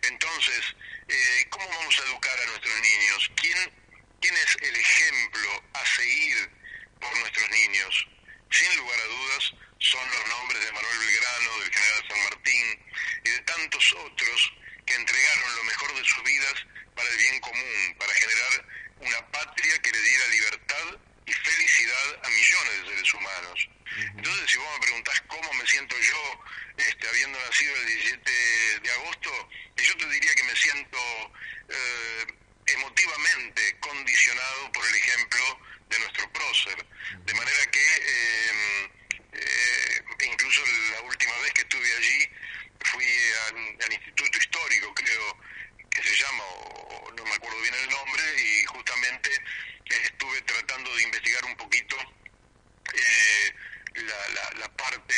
Entonces, 0.03 0.75
eh, 1.09 1.47
¿cómo 1.51 1.69
vamos 1.69 1.99
a 1.99 2.05
educar 2.05 2.39
a 2.41 2.47
nuestros 2.47 2.81
niños? 2.81 3.31
¿Quién, 3.37 3.73
¿Quién 4.21 4.35
es 4.35 4.57
el 4.61 4.77
ejemplo 4.77 5.65
a 5.75 5.87
seguir 5.87 6.51
por 7.01 7.17
nuestros 7.19 7.51
niños? 7.51 8.07
Sin 8.51 8.77
lugar 8.77 8.99
a 8.99 9.05
dudas, 9.05 9.53
son 9.79 10.11
los 10.11 10.29
nombres 10.29 10.65
de 10.65 10.73
Manuel 10.73 10.99
Belgrano, 10.99 11.61
del 11.61 11.75
general 11.75 12.09
San 12.09 12.23
Martín 12.25 12.87
y 13.25 13.31
de 13.31 13.41
tantos 13.41 13.93
otros 13.95 14.53
que 14.87 14.95
entregaron 14.95 15.57
lo 15.57 15.65
mejor 15.65 15.95
de 15.95 16.05
sus 16.05 16.23
vidas 16.25 16.55
para 16.95 17.09
el 17.09 17.17
bien 17.17 17.41
común, 17.41 17.97
para 17.99 18.15
generar 18.15 18.67
una 19.01 19.31
patria 19.31 19.79
que 19.81 19.91
le 19.91 20.01
diera 20.01 20.27
libertad 20.29 20.99
y 21.27 21.33
felicidad 21.33 22.21
a 22.25 22.29
millones 22.29 22.83
de 22.83 22.89
seres 22.89 23.15
humanos. 23.15 23.69
Entonces, 24.17 24.51
si 24.51 24.57
vos 24.57 24.73
me 24.73 24.87
preguntás 24.87 25.23
cómo 25.29 25.53
me 25.53 25.67
siento 25.67 25.97
yo, 25.99 26.45
este, 26.77 27.09
habiendo 27.09 27.39
nacido 27.39 27.77
el 27.77 27.87
17 27.87 28.33
de 28.81 28.91
agosto, 28.91 29.49
yo 29.77 29.97
te 29.97 30.09
diría 30.09 30.35
que 30.35 30.43
me 30.45 30.57
siento 30.57 30.99
eh, 31.69 32.27
emotivamente 32.67 33.79
condicionado 33.81 34.73
por 34.73 34.87
el 34.87 34.95
ejemplo 34.95 35.61
de 35.91 35.99
nuestro 35.99 36.33
prócer. 36.33 36.87
De 37.25 37.35
manera 37.35 37.67
que, 37.71 37.81
eh, 37.81 38.91
eh, 39.33 40.05
incluso 40.25 40.63
la 40.93 41.03
última 41.03 41.37
vez 41.39 41.53
que 41.53 41.63
estuve 41.63 41.97
allí, 41.97 42.31
fui 42.85 43.07
al, 43.49 43.93
Instituto 43.93 44.39
Histórico, 44.39 44.95
creo 44.95 45.39
que 45.91 46.03
se 46.03 46.17
llama, 46.17 46.45
o 46.45 47.13
no 47.17 47.25
me 47.25 47.35
acuerdo 47.35 47.61
bien 47.61 47.75
el 47.75 47.91
nombre, 47.91 48.23
y 48.41 48.65
justamente 48.65 49.31
estuve 49.85 50.41
tratando 50.43 50.95
de 50.97 51.03
investigar 51.03 51.45
un 51.45 51.57
poquito 51.57 51.97
eh, 52.95 53.55
la, 53.95 54.59
la, 54.59 54.69
parte 54.77 55.15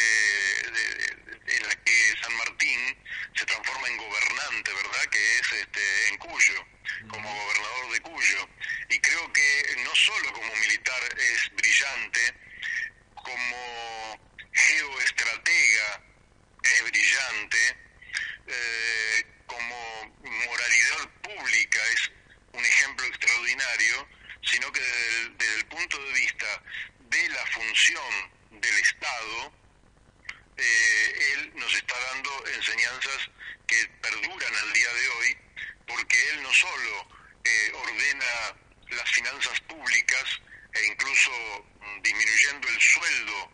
en 1.46 1.66
la 1.66 1.74
que 1.84 2.14
San 2.20 2.34
Martín 2.36 2.96
se 3.36 3.44
transforma 3.46 3.88
en 3.88 3.96
gobernante, 3.96 4.72
¿verdad? 4.72 5.04
Que 5.10 5.36
es 5.38 5.43
este, 5.60 6.08
en 6.08 6.18
Cuyo, 6.18 6.66
como 7.08 7.28
gobernador 7.28 7.92
de 7.92 8.00
Cuyo. 8.00 8.48
Y 8.90 8.98
creo 9.00 9.32
que 9.32 9.76
no 9.84 9.94
solo 9.94 10.32
como 10.32 10.54
militar 10.56 11.02
es 11.18 11.54
brillante, 11.54 12.34
como 13.14 14.20
geoestratega 14.52 16.02
es 16.62 16.82
brillante, 16.84 17.76
eh, 18.46 19.24
como 19.46 20.16
moralidad 20.22 21.08
pública 21.22 21.80
es 21.92 22.10
un 22.52 22.64
ejemplo 22.64 23.06
extraordinario, 23.06 24.08
sino 24.42 24.70
que 24.72 24.80
desde 24.80 25.54
el 25.56 25.66
punto 25.66 25.98
de 25.98 26.12
vista 26.12 26.62
de 27.00 27.28
la 27.28 27.46
función 27.46 28.30
del 28.50 28.78
Estado, 28.78 29.52
eh, 30.56 31.32
él 31.34 31.52
nos 31.56 31.74
está 31.74 31.98
dando 32.12 32.46
enseñanzas 32.46 33.30
que 33.66 33.88
perduran 34.00 34.54
al 34.54 34.72
día 34.72 34.92
de 34.92 35.08
hoy, 35.08 35.38
porque 35.86 36.30
él 36.30 36.42
no 36.42 36.52
solo 36.52 37.08
eh, 37.44 37.72
ordena 37.74 38.56
las 38.90 39.10
finanzas 39.10 39.60
públicas 39.62 40.24
e 40.72 40.86
incluso 40.86 41.30
mm, 41.80 42.02
disminuyendo 42.02 42.68
el 42.68 42.80
sueldo 42.80 43.52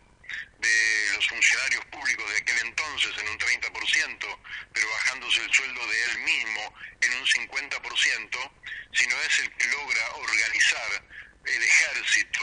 de 0.59 1.13
los 1.15 1.27
funcionarios 1.27 1.85
públicos 1.85 2.29
de 2.31 2.37
aquel 2.37 2.59
entonces 2.67 3.11
en 3.17 3.29
un 3.29 3.37
30%, 3.39 4.39
pero 4.73 4.89
bajándose 4.89 5.41
el 5.41 5.53
sueldo 5.53 5.87
de 5.87 6.03
él 6.03 6.19
mismo 6.19 6.73
en 7.01 7.13
un 7.15 7.25
50%, 7.25 8.51
sino 8.93 9.21
es 9.21 9.39
el 9.39 9.51
que 9.57 9.67
logra 9.67 10.11
organizar 10.13 11.03
el 11.45 11.63
ejército, 11.63 12.39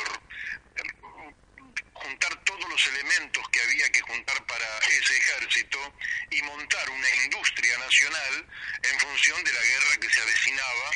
juntar 1.93 2.45
todos 2.45 2.69
los 2.69 2.87
elementos 2.89 3.49
que 3.51 3.61
había 3.61 3.91
que 3.91 4.01
juntar 4.01 4.47
para 4.47 4.79
ese 4.79 5.17
ejército 5.17 5.95
y 6.31 6.43
montar 6.43 6.91
una 6.91 7.15
industria 7.25 7.79
nacional 7.79 8.47
en 8.83 9.01
función 9.01 9.45
de 9.45 9.53
la 9.53 9.63
guerra 9.63 10.01
que 10.01 10.11
se 10.11 10.21
avecinaba 10.21 10.91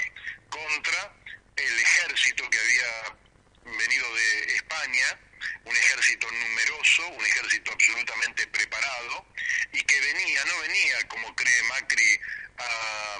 contra 0.48 1.14
el 1.56 1.78
ejército 1.78 2.48
que 2.50 2.58
había 2.58 3.16
venido 3.64 4.14
de 4.14 4.54
España, 4.54 5.18
un 5.64 5.76
ejército 5.76 6.30
numeroso, 6.30 7.08
un 7.08 7.24
ejército 7.24 7.72
absolutamente 7.72 8.46
preparado 8.48 9.26
y 9.72 9.80
que 9.82 10.00
venía, 10.00 10.44
no 10.44 10.60
venía 10.60 10.91
como 11.08 11.34
cree 11.34 11.62
Macri 11.64 12.20
a, 12.58 13.18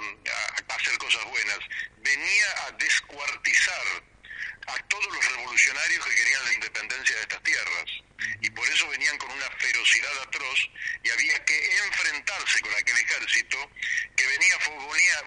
a 0.68 0.74
hacer 0.74 0.98
cosas 0.98 1.24
buenas, 1.24 1.58
venía 2.02 2.66
a 2.66 2.70
descuartizar 2.72 4.02
a 4.66 4.78
todos 4.88 5.06
los 5.06 5.28
revolucionarios 5.32 6.04
que 6.04 6.14
querían 6.14 6.44
la 6.44 6.52
independencia 6.52 7.16
de 7.16 7.22
estas 7.22 7.42
tierras. 7.42 7.90
Y 8.40 8.50
por 8.50 8.68
eso 8.68 8.88
venían 8.88 9.18
con 9.18 9.30
una 9.30 9.50
ferocidad 9.58 10.18
atroz 10.22 10.70
y 11.02 11.10
había 11.10 11.44
que 11.44 11.76
enfrentarse 11.78 12.60
con 12.60 12.74
aquel 12.74 12.96
ejército 12.96 13.70
que 14.16 14.26
venía 14.26 14.58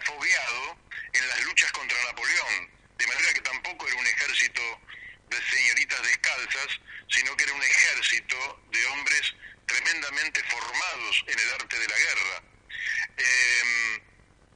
fogueado 0.05 0.77
en 1.13 1.27
las 1.27 1.41
luchas 1.43 1.71
contra 1.71 2.01
Napoleón. 2.03 2.71
De 2.97 3.07
manera 3.07 3.33
que 3.33 3.41
tampoco 3.41 3.87
era 3.87 3.97
un 3.97 4.07
ejército 4.07 4.61
de 5.29 5.41
señoritas 5.49 6.01
descalzas, 6.03 6.79
sino 7.09 7.35
que 7.35 7.43
era 7.43 7.53
un 7.53 7.63
ejército 7.63 8.63
de 8.71 8.85
hombres 8.85 9.33
tremendamente 9.65 10.41
formados 10.43 11.23
en 11.27 11.39
el 11.39 11.53
arte 11.53 11.79
de 11.79 11.87
la 11.87 11.97
guerra. 11.97 12.43
Eh, 13.17 14.01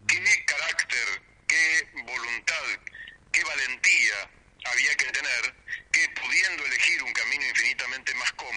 ¿Qué 0.07 0.45
carácter, 0.45 1.21
qué 1.47 1.87
voluntad, 2.03 2.63
qué 3.31 3.43
valentía 3.43 4.29
había 4.65 4.95
que 4.95 5.05
tener 5.05 5.55
que 5.91 6.09
pudiendo 6.09 6.65
elegir 6.65 7.03
un 7.03 7.13
camino 7.13 7.45
infinitamente 7.45 8.13
más 8.15 8.31
corto, 8.33 8.49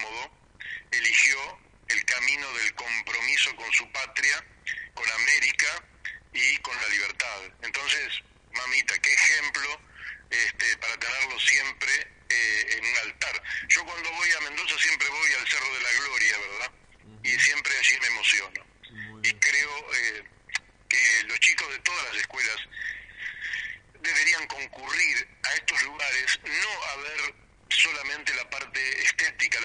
solamente 27.69 28.33
la 28.35 28.49
parte 28.49 29.01
estética, 29.01 29.59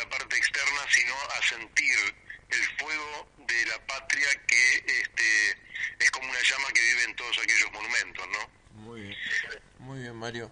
externa, 0.59 0.87
sino 0.91 1.15
a 1.15 1.43
sentir 1.49 2.15
el 2.51 2.65
fuego 2.79 3.29
de 3.47 3.67
la 3.67 3.87
patria 3.87 4.27
que 4.47 4.77
este, 4.87 5.59
es 6.01 6.11
como 6.11 6.29
una 6.29 6.39
llama 6.43 6.69
que 6.75 6.81
vive 6.81 7.05
en 7.05 7.17
todos 7.17 7.39
aquellos 7.39 7.73
monumentos, 7.73 8.27
¿no? 8.29 8.83
Muy 8.83 9.01
bien, 9.03 9.17
muy 9.79 10.01
bien, 10.01 10.17
Mario. 10.17 10.51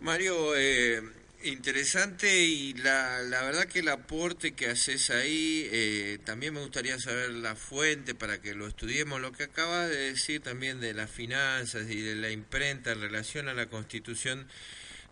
Mario, 0.00 0.56
eh, 0.56 1.02
interesante 1.44 2.44
y 2.44 2.74
la, 2.74 3.20
la 3.22 3.42
verdad 3.42 3.66
que 3.66 3.80
el 3.80 3.88
aporte 3.88 4.54
que 4.54 4.68
haces 4.68 5.10
ahí, 5.10 5.68
eh, 5.72 6.18
también 6.24 6.54
me 6.54 6.60
gustaría 6.60 6.98
saber 6.98 7.30
la 7.30 7.54
fuente 7.54 8.14
para 8.14 8.40
que 8.40 8.54
lo 8.54 8.66
estudiemos, 8.66 9.20
lo 9.20 9.32
que 9.32 9.44
acabas 9.44 9.88
de 9.88 10.12
decir 10.12 10.42
también 10.42 10.80
de 10.80 10.94
las 10.94 11.10
finanzas 11.10 11.88
y 11.88 12.00
de 12.00 12.16
la 12.16 12.30
imprenta 12.30 12.92
en 12.92 13.00
relación 13.00 13.48
a 13.48 13.54
la 13.54 13.66
constitución 13.66 14.48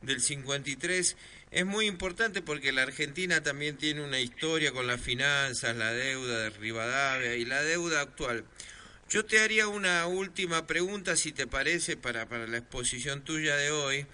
del 0.02 0.20
53 0.20 1.16
es 1.52 1.66
muy 1.66 1.86
importante 1.86 2.40
porque 2.40 2.72
la 2.72 2.82
Argentina 2.82 3.42
también 3.42 3.76
tiene 3.76 4.02
una 4.02 4.18
historia 4.18 4.72
con 4.72 4.86
las 4.86 5.00
finanzas, 5.00 5.76
la 5.76 5.92
deuda 5.92 6.40
de 6.40 6.50
Rivadavia 6.50 7.36
y 7.36 7.44
la 7.44 7.62
deuda 7.62 8.00
actual. 8.00 8.44
Yo 9.10 9.26
te 9.26 9.38
haría 9.38 9.68
una 9.68 10.06
última 10.06 10.66
pregunta, 10.66 11.14
si 11.14 11.30
te 11.30 11.46
parece, 11.46 11.98
para, 11.98 12.26
para 12.26 12.46
la 12.46 12.56
exposición 12.56 13.22
tuya 13.22 13.54
de 13.56 13.70
hoy. 13.70 14.06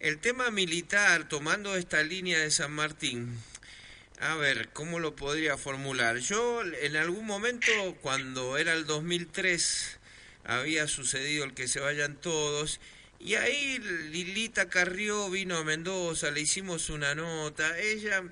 El 0.00 0.18
tema 0.18 0.50
militar, 0.50 1.28
tomando 1.28 1.76
esta 1.76 2.02
línea 2.02 2.38
de 2.38 2.50
San 2.50 2.72
Martín, 2.72 3.38
a 4.20 4.36
ver, 4.36 4.70
¿cómo 4.70 4.98
lo 4.98 5.14
podría 5.14 5.58
formular? 5.58 6.16
Yo 6.18 6.62
en 6.62 6.96
algún 6.96 7.26
momento, 7.26 7.70
cuando 8.00 8.56
era 8.56 8.72
el 8.72 8.86
2003, 8.86 9.98
había 10.44 10.88
sucedido 10.88 11.44
el 11.44 11.52
que 11.52 11.68
se 11.68 11.80
vayan 11.80 12.16
todos, 12.16 12.80
y 13.20 13.34
ahí 13.34 13.78
Lilita 14.10 14.68
Carrió 14.68 15.28
vino 15.30 15.56
a 15.56 15.64
Mendoza, 15.64 16.30
le 16.30 16.40
hicimos 16.40 16.88
una 16.88 17.14
nota, 17.14 17.78
ella 17.78 18.22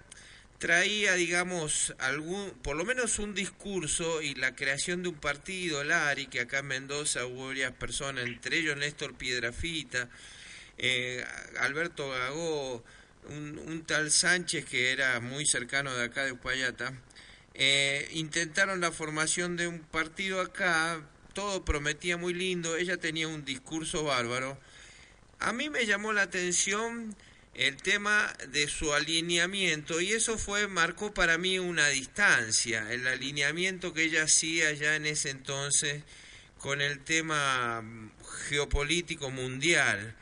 traía, 0.58 1.14
digamos, 1.14 1.94
algún, 1.98 2.50
por 2.62 2.76
lo 2.76 2.84
menos 2.84 3.18
un 3.18 3.34
discurso 3.34 4.22
y 4.22 4.34
la 4.34 4.54
creación 4.54 5.02
de 5.02 5.10
un 5.10 5.16
partido, 5.16 5.82
el 5.82 5.92
ARI, 5.92 6.26
que 6.26 6.40
acá 6.40 6.60
en 6.60 6.66
Mendoza 6.66 7.26
hubo 7.26 7.48
varias 7.48 7.72
personas, 7.72 8.24
entre 8.24 8.58
ellos 8.58 8.76
Néstor 8.76 9.14
Piedrafita, 9.14 10.08
eh, 10.78 11.24
Alberto 11.60 12.08
Gagó, 12.10 12.84
un, 13.28 13.84
tal 13.86 14.10
Sánchez 14.10 14.64
que 14.64 14.92
era 14.92 15.20
muy 15.20 15.46
cercano 15.46 15.94
de 15.94 16.04
acá 16.04 16.24
de 16.24 16.32
Upayata, 16.32 16.92
eh, 17.54 18.08
intentaron 18.12 18.80
la 18.80 18.92
formación 18.92 19.56
de 19.56 19.66
un 19.66 19.80
partido 19.80 20.40
acá, 20.40 21.02
todo 21.34 21.64
prometía 21.64 22.16
muy 22.16 22.34
lindo, 22.34 22.76
ella 22.76 22.96
tenía 22.96 23.28
un 23.28 23.44
discurso 23.44 24.04
bárbaro, 24.04 24.58
a 25.38 25.52
mí 25.52 25.70
me 25.70 25.86
llamó 25.86 26.12
la 26.12 26.22
atención 26.22 27.14
el 27.54 27.76
tema 27.78 28.34
de 28.48 28.68
su 28.68 28.92
alineamiento 28.92 30.00
y 30.00 30.12
eso 30.12 30.36
fue 30.36 30.68
marcó 30.68 31.14
para 31.14 31.38
mí 31.38 31.58
una 31.58 31.88
distancia, 31.88 32.92
el 32.92 33.06
alineamiento 33.06 33.94
que 33.94 34.04
ella 34.04 34.24
hacía 34.24 34.72
ya 34.72 34.96
en 34.96 35.06
ese 35.06 35.30
entonces 35.30 36.02
con 36.58 36.80
el 36.80 37.00
tema 37.00 37.82
geopolítico 38.48 39.30
mundial 39.30 40.14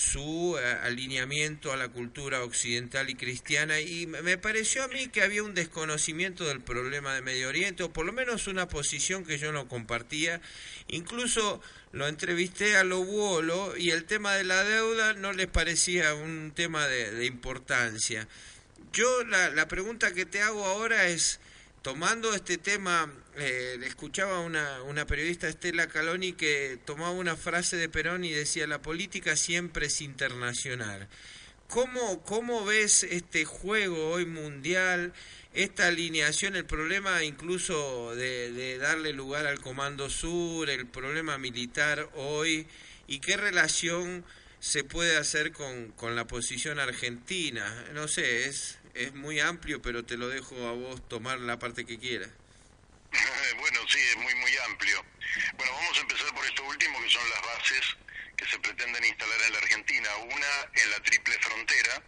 su 0.00 0.56
eh, 0.58 0.64
alineamiento 0.82 1.72
a 1.72 1.76
la 1.76 1.88
cultura 1.88 2.42
occidental 2.42 3.10
y 3.10 3.16
cristiana. 3.16 3.80
Y 3.80 4.06
me 4.06 4.38
pareció 4.38 4.84
a 4.84 4.88
mí 4.88 5.08
que 5.08 5.22
había 5.22 5.42
un 5.42 5.54
desconocimiento 5.54 6.46
del 6.46 6.62
problema 6.62 7.14
de 7.14 7.20
Medio 7.20 7.48
Oriente 7.48 7.82
o 7.82 7.92
por 7.92 8.06
lo 8.06 8.12
menos 8.14 8.46
una 8.46 8.66
posición 8.66 9.26
que 9.26 9.36
yo 9.36 9.52
no 9.52 9.68
compartía. 9.68 10.40
Incluso 10.88 11.60
lo 11.92 12.08
entrevisté 12.08 12.78
a 12.78 12.84
Lobuolo 12.84 13.76
y 13.76 13.90
el 13.90 14.04
tema 14.04 14.34
de 14.34 14.44
la 14.44 14.64
deuda 14.64 15.12
no 15.12 15.34
les 15.34 15.48
parecía 15.48 16.14
un 16.14 16.52
tema 16.54 16.88
de, 16.88 17.26
importancia. 17.26 18.26
Yo 18.94 19.24
la, 19.24 19.50
la 19.50 19.68
pregunta 19.68 20.14
que 20.14 20.24
te 20.24 20.40
hago 20.40 20.64
ahora 20.64 21.08
es 21.08 21.40
tomando 21.82 22.34
este 22.34 22.58
tema, 22.58 23.12
eh, 23.36 23.78
escuchaba 23.84 24.40
una, 24.40 24.82
una 24.82 25.06
periodista 25.06 25.48
Estela 25.48 25.86
Caloni 25.86 26.32
que 26.34 26.78
tomaba 26.84 27.12
una 27.12 27.36
frase 27.36 27.76
de 27.76 27.88
Perón 27.88 28.24
y 28.24 28.30
decía, 28.30 28.66
la 28.66 28.82
política 28.82 29.36
siempre 29.36 29.86
es 29.86 30.00
internacional. 30.00 31.08
¿Cómo, 31.68 32.22
¿Cómo 32.24 32.64
ves 32.64 33.04
este 33.04 33.44
juego 33.44 34.10
hoy 34.10 34.26
mundial, 34.26 35.12
esta 35.54 35.86
alineación, 35.86 36.56
el 36.56 36.64
problema 36.64 37.22
incluso 37.22 38.14
de, 38.16 38.52
de 38.52 38.78
darle 38.78 39.12
lugar 39.12 39.46
al 39.46 39.60
Comando 39.60 40.10
Sur, 40.10 40.68
el 40.68 40.86
problema 40.86 41.38
militar 41.38 42.10
hoy, 42.14 42.66
y 43.06 43.20
qué 43.20 43.36
relación 43.36 44.24
se 44.58 44.82
puede 44.84 45.16
hacer 45.16 45.52
con, 45.52 45.92
con 45.92 46.16
la 46.16 46.26
posición 46.26 46.80
argentina? 46.80 47.86
No 47.94 48.08
sé, 48.08 48.46
es 48.46 48.79
es 48.94 49.14
muy 49.14 49.40
amplio, 49.40 49.80
pero 49.82 50.04
te 50.04 50.16
lo 50.16 50.28
dejo 50.28 50.54
a 50.68 50.72
vos 50.72 51.08
tomar 51.08 51.38
la 51.38 51.58
parte 51.58 51.86
que 51.86 51.98
quieras. 51.98 52.30
bueno, 53.58 53.80
sí, 53.88 53.98
es 53.98 54.16
muy, 54.16 54.34
muy 54.34 54.56
amplio. 54.68 55.04
Bueno, 55.56 55.72
vamos 55.72 55.98
a 55.98 56.00
empezar 56.00 56.34
por 56.34 56.44
esto 56.44 56.64
último, 56.64 57.00
que 57.02 57.10
son 57.10 57.30
las 57.30 57.42
bases 57.42 57.96
que 58.36 58.46
se 58.46 58.58
pretenden 58.58 59.04
instalar 59.04 59.40
en 59.46 59.52
la 59.52 59.58
Argentina. 59.58 60.16
Una 60.16 60.82
en 60.82 60.90
la 60.90 61.00
triple 61.00 61.38
frontera, 61.40 62.02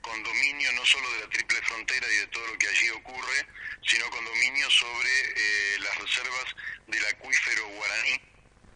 con 0.00 0.22
dominio 0.22 0.72
no 0.72 0.84
solo 0.84 1.10
de 1.12 1.20
la 1.20 1.30
triple 1.30 1.60
frontera 1.62 2.06
y 2.12 2.16
de 2.16 2.26
todo 2.28 2.46
lo 2.46 2.58
que 2.58 2.68
allí 2.68 2.90
ocurre, 2.90 3.46
sino 3.86 4.08
con 4.10 4.24
dominio 4.24 4.70
sobre 4.70 5.10
eh, 5.10 5.78
las 5.80 5.96
reservas 5.98 6.44
del 6.86 7.04
acuífero 7.06 7.68
guaraní, 7.68 8.20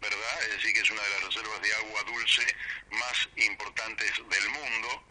¿verdad? 0.01 0.43
Es 0.45 0.57
decir, 0.57 0.75
que 0.75 0.81
es 0.81 0.91
una 0.91 1.03
de 1.03 1.11
las 1.11 1.25
reservas 1.25 1.63
de 1.63 1.75
agua 1.75 2.03
dulce 2.05 2.57
más 2.91 3.29
importantes 3.37 4.13
del 4.29 4.49
mundo 4.51 5.05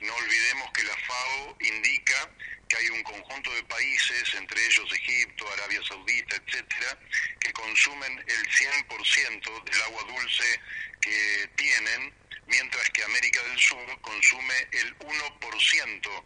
no 0.00 0.14
olvidemos 0.14 0.70
que 0.72 0.82
la 0.82 0.96
FAO 0.96 1.56
indica 1.60 2.30
que 2.68 2.76
hay 2.76 2.88
un 2.90 3.02
conjunto 3.02 3.54
de 3.54 3.62
países, 3.64 4.34
entre 4.34 4.64
ellos 4.64 4.92
Egipto, 4.92 5.50
Arabia 5.52 5.80
Saudita, 5.86 6.36
etcétera, 6.36 6.98
que 7.40 7.52
consumen 7.52 8.18
el 8.26 8.48
100% 8.48 9.64
del 9.64 9.82
agua 9.82 10.02
dulce 10.04 10.60
que 11.00 11.50
tienen, 11.56 12.14
mientras 12.46 12.88
que 12.90 13.04
América 13.04 13.42
del 13.42 13.58
Sur 13.58 14.00
consume 14.00 14.54
el 14.72 14.98
1% 14.98 16.24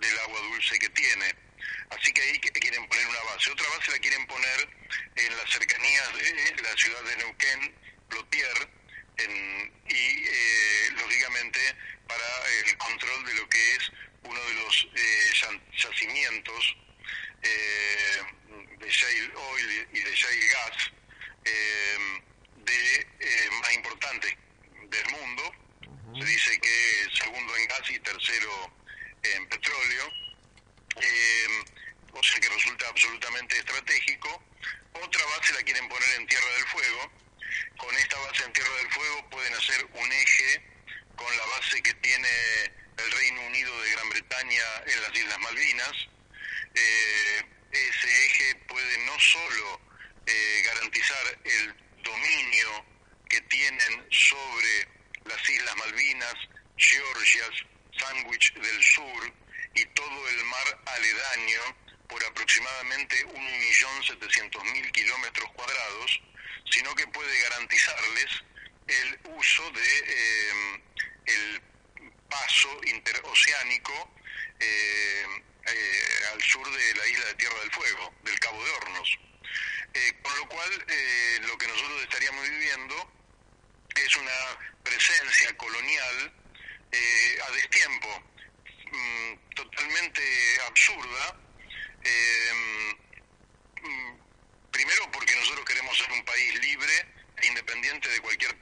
del 0.00 0.18
agua 0.20 0.40
dulce 0.40 0.78
que 0.78 0.88
tiene. 0.90 1.34
Así 1.90 2.12
que 2.12 2.22
ahí 2.22 2.38
quieren 2.38 2.86
poner 2.88 3.06
una 3.06 3.22
base. 3.32 3.50
Otra 3.50 3.68
base 3.76 3.92
la 3.92 3.98
quieren 3.98 4.26
poner 4.26 4.68
en 5.16 5.36
las 5.36 5.50
cercanías 5.50 6.16
de 6.16 6.62
la 6.62 6.76
ciudad 6.76 7.02
de 7.04 7.16
Neuquén, 7.16 7.74
Plotier, 8.08 8.68
y 9.18 10.28
eh, 10.28 10.90
lógicamente 10.96 11.60
para 12.06 12.24
el 12.66 12.76
control 12.76 13.24
de 13.24 13.34
lo 13.34 13.48
que 13.48 13.72
es 13.76 13.90
uno 14.24 14.40
de 14.40 14.54
los 14.54 14.88
eh, 14.94 15.58
yacimientos 15.76 16.76
eh, 17.42 18.22
de 18.78 18.90
shale 18.90 19.34
oil 19.34 19.88
y 19.92 20.00
de 20.00 20.14
shale 20.14 20.46
gas 20.48 20.90
eh, 21.44 21.98
de 22.56 23.50
más 23.60 23.74
importantes 23.74 24.36
del 24.88 25.10
mundo. 25.10 25.52
Se 26.18 26.24
dice 26.24 26.58
que 26.60 27.08
segundo 27.14 27.56
en 27.56 27.66
gas 27.68 27.90
y 27.90 27.98
tercero 28.00 28.72
en 29.22 29.48
petróleo. 29.48 30.12
o 32.12 32.22
sea 32.22 32.40
que 32.40 32.48
resulta 32.48 32.88
absolutamente 32.88 33.58
estratégico. 33.58 34.42
Otra 34.94 35.24
base 35.26 35.52
la 35.52 35.62
quieren 35.62 35.88
poner 35.88 36.08
en 36.18 36.26
Tierra 36.26 36.48
del 36.56 36.66
Fuego. 36.66 37.25
Con 37.76 37.94
esta 37.96 38.18
base 38.18 38.44
en 38.44 38.52
Tierra 38.52 38.74
del 38.76 38.92
Fuego 38.92 39.30
pueden 39.30 39.54
hacer 39.54 39.84
un 39.92 40.12
eje 40.12 40.62
con 41.14 41.36
la 41.36 41.46
base 41.46 41.82
que 41.82 41.94
tiene 41.94 42.28
el 42.98 43.10
Reino 43.12 43.46
Unido 43.46 43.82
de 43.82 43.90
Gran 43.90 44.08
Bretaña 44.10 44.64
en 44.86 45.02
las 45.02 45.16
Islas 45.16 45.38
Malvinas. 45.38 45.92
Eh, 46.74 47.44
ese 47.72 48.26
eje 48.26 48.54
puede 48.68 48.98
no 49.06 49.18
solo 49.20 49.80
eh, 50.26 50.62
garantizar 50.64 51.38
el 51.44 51.74
dominio 52.02 52.84
que 53.28 53.40
tienen 53.42 54.06
sobre 54.10 54.88
las 55.24 55.48
Islas 55.48 55.76
Malvinas, 55.76 56.34
Georgias, 56.76 57.50
Sandwich 57.98 58.54
del 58.54 58.82
Sur 58.82 59.32
y 59.74 59.84
todo 59.86 60.28
el 60.28 60.44
mar 60.44 60.82
aledaño 60.86 61.60
por 62.08 62.24
aproximadamente 62.24 63.26
1.700.000 63.26 64.92
kilómetros 64.92 65.50
cuadrados, 65.52 66.20
sino 66.70 66.94
que 66.94 67.06
puede 67.08 67.40
garantizarles 67.40 68.26
el 68.86 69.18
uso 69.36 69.70
de 69.70 69.98
eh, 70.06 70.82
el 71.26 71.62
paso 72.28 72.80
interoceánico 72.84 74.10
eh, 74.58 75.26
eh, 75.66 76.32
al 76.32 76.42
sur 76.42 76.64
de 76.70 76.94
la 76.94 77.06
isla 77.06 77.26
de 77.26 77.34
Tierra 77.34 77.60
del 77.60 77.70
Fuego, 77.72 78.14
del 78.22 78.38
Cabo 78.40 78.64
de 78.64 78.70
Hornos. 78.70 79.18
Eh, 79.94 80.12
con 80.22 80.36
lo 80.38 80.48
cual, 80.48 80.70
lo 81.46 81.58
que 81.58 81.66
nosotros 81.68 82.02
estaríamos 82.02 82.48
viviendo 82.48 83.12
es 83.94 84.16
una 84.16 84.58
presencia 84.82 85.56
colonial 85.56 86.32
a 87.46 87.50
destiempo, 87.52 88.22
mm, 88.92 89.54
totalmente 89.54 90.22
absurda, 90.66 91.40
mm, 93.82 94.25
primero 94.76 95.10
porque 95.10 95.34
nosotros 95.36 95.64
queremos 95.64 95.96
ser 95.96 96.12
un 96.12 96.22
país 96.22 96.54
libre 96.60 96.92
e 97.38 97.46
independiente 97.46 98.10
de 98.10 98.20
cualquier 98.20 98.55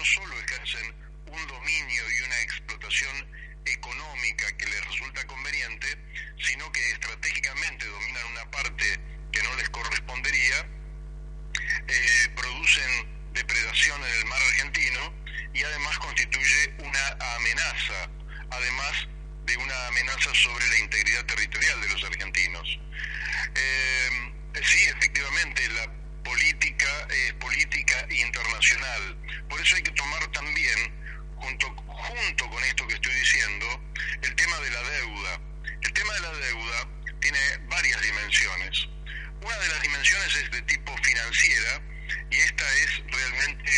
no 0.00 0.06
solo 0.06 0.40
ejercen 0.40 0.94
un 1.26 1.46
dominio 1.46 2.02
y 2.10 2.22
una 2.22 2.40
explotación 2.40 3.28
económica 3.66 4.46
que 4.56 4.64
les 4.64 4.86
resulta 4.86 5.26
conveniente, 5.26 5.88
sino 6.42 6.72
que 6.72 6.80
estratégicamente 6.92 7.84
dominan 7.84 8.26
una 8.32 8.50
parte 8.50 8.98
que 9.30 9.42
no 9.42 9.54
les 9.56 9.68
correspondería, 9.68 10.66
eh, 11.86 12.28
producen 12.34 13.32
depredación 13.34 14.02
en 14.02 14.14
el 14.14 14.24
mar 14.24 14.40
argentino 14.40 15.14
y 15.52 15.62
además 15.64 15.98
constituye 15.98 16.74
una 16.78 17.34
amenaza, 17.36 18.08
además 18.50 19.06
de 19.44 19.56
una 19.58 19.86
amenaza 19.88 20.34
sobre 20.34 20.66
la 20.66 20.78
integridad 20.78 21.26
territorial 21.26 21.80
de 21.82 21.88
los 21.90 22.04
argentinos. 22.04 22.80
Eh, 23.54 24.32
sí, 24.64 24.82
efectivamente, 24.96 25.68
la 25.68 25.99
política, 26.30 27.08
eh, 27.10 27.32
política 27.40 28.06
internacional. 28.08 29.16
Por 29.48 29.60
eso 29.60 29.76
hay 29.76 29.82
que 29.82 29.90
tomar 29.90 30.24
también, 30.28 30.78
junto, 31.36 31.66
junto 31.86 32.50
con 32.50 32.62
esto 32.64 32.86
que 32.86 32.94
estoy 32.94 33.14
diciendo, 33.14 33.66
el 34.22 34.34
tema 34.36 34.56
de 34.60 34.70
la 34.70 34.82
deuda. 34.82 35.40
El 35.82 35.92
tema 35.92 36.14
de 36.14 36.20
la 36.20 36.32
deuda 36.32 36.88
tiene 37.20 37.38
varias 37.66 38.00
dimensiones. 38.02 38.88
Una 39.42 39.58
de 39.58 39.68
las 39.68 39.82
dimensiones 39.82 40.36
es 40.36 40.50
de 40.52 40.62
tipo 40.62 40.96
financiera 41.02 41.82
y 42.30 42.36
esta 42.36 42.64
es 42.84 43.02
realmente 43.10 43.72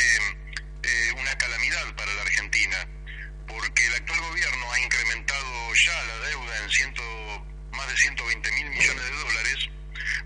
eh, 0.82 1.12
una 1.16 1.34
calamidad 1.38 1.94
para 1.94 2.12
la 2.12 2.22
Argentina, 2.22 2.88
porque 3.46 3.86
el 3.86 3.94
actual 3.94 4.20
gobierno 4.20 4.72
ha 4.72 4.80
incrementado 4.80 5.74
ya 5.74 6.02
la 6.04 6.28
deuda 6.28 6.58
en 6.64 6.70
ciento, 6.70 7.02
más 7.72 7.88
de 7.88 7.96
120 7.96 8.52
mil 8.52 8.70
millones 8.70 9.04
de 9.04 9.16
dólares 9.16 9.70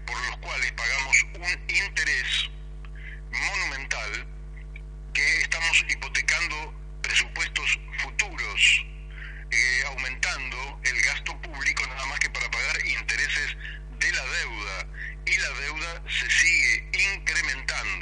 por 0.06 0.18
los 0.26 0.36
cuales 0.38 0.72
pagamos 0.72 1.16
un 1.34 1.50
interés 1.68 2.50
monumental 3.30 4.26
que 5.12 5.40
estamos 5.40 5.84
hipotecando 5.88 6.74
presupuestos 7.02 7.78
futuros, 8.02 8.86
eh, 9.50 9.82
aumentando 9.86 10.80
el 10.84 11.00
gasto 11.02 11.40
público 11.40 11.86
nada 11.86 12.04
más 12.06 12.18
que 12.20 12.30
para 12.30 12.50
pagar 12.50 12.86
intereses 12.86 13.56
de 13.98 14.12
la 14.12 14.24
deuda. 14.24 14.86
Y 15.26 15.36
la 15.38 15.50
deuda 15.60 16.02
se 16.08 16.30
sigue 16.30 16.90
incrementando. 17.14 17.95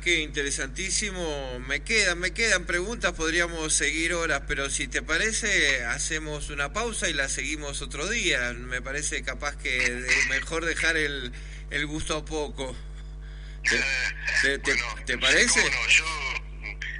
Verdad 0.00 0.04
que 0.04 0.20
interesantísimo. 0.22 1.60
Me 1.66 1.82
quedan, 1.82 2.18
me 2.18 2.32
quedan 2.32 2.64
preguntas, 2.64 3.12
podríamos 3.12 3.72
seguir 3.72 4.14
horas, 4.14 4.42
pero 4.46 4.70
si 4.70 4.88
te 4.88 5.02
parece, 5.02 5.84
hacemos 5.84 6.50
una 6.50 6.72
pausa 6.72 7.08
y 7.08 7.12
la 7.12 7.28
seguimos 7.28 7.82
otro 7.82 8.08
día. 8.08 8.52
Me 8.54 8.80
parece 8.80 9.22
capaz 9.22 9.56
que 9.56 10.06
mejor 10.30 10.64
dejar 10.64 10.96
el, 10.96 11.32
el 11.70 11.86
gusto 11.86 12.16
a 12.16 12.24
poco. 12.24 12.74
¿Te, 14.42 14.58
te, 14.58 14.72
bueno, 14.74 14.86
te 15.04 15.18
parece? 15.18 15.60
No, 15.60 15.88
yo, 15.88 16.04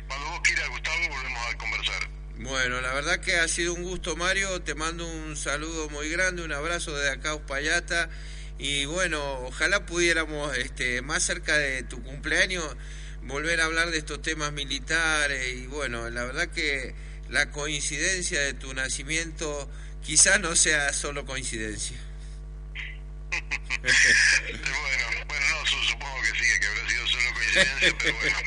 cuando 0.07 0.27
vos 0.31 0.41
quieras, 0.43 0.69
Gustavo, 0.69 1.09
volvemos 1.09 1.47
a 1.47 1.57
conversar. 1.57 2.09
Bueno, 2.37 2.81
la 2.81 2.95
verdad 2.95 3.21
que 3.21 3.37
ha 3.37 3.49
sido 3.49 3.75
un 3.75 3.83
gusto, 3.83 4.17
Mario. 4.17 4.61
Te 4.63 4.75
mando 4.75 5.07
un 5.07 5.37
saludo 5.37 5.89
muy 5.91 6.09
grande, 6.11 6.43
un 6.43 6.53
abrazo 6.53 6.97
desde 6.97 7.13
acá, 7.13 7.35
Uspallata 7.35 8.11
y 8.61 8.85
bueno, 8.85 9.41
ojalá 9.41 9.87
pudiéramos 9.87 10.55
este, 10.59 11.01
más 11.01 11.23
cerca 11.23 11.57
de 11.57 11.83
tu 11.83 12.03
cumpleaños 12.03 12.77
volver 13.23 13.59
a 13.59 13.65
hablar 13.65 13.91
de 13.91 13.97
estos 13.97 14.21
temas 14.21 14.53
militares 14.53 15.55
y 15.57 15.67
bueno, 15.67 16.11
la 16.11 16.25
verdad 16.25 16.47
que 16.49 16.95
la 17.31 17.51
coincidencia 17.51 18.39
de 18.39 18.53
tu 18.53 18.75
nacimiento 18.75 19.71
quizás 20.03 20.41
no 20.41 20.55
sea 20.57 20.93
solo 20.93 21.25
coincidencia. 21.25 21.97
bueno, 23.31 23.87
bueno, 25.27 25.47
no, 25.49 25.67
supongo 25.67 26.21
que 26.21 26.39
sí, 26.39 26.61
que 26.61 26.67
habrá 26.67 26.89
sido 26.91 27.07
solo 27.07 27.33
coincidencia, 27.33 27.97
pero 27.99 28.15
bueno. 28.15 28.39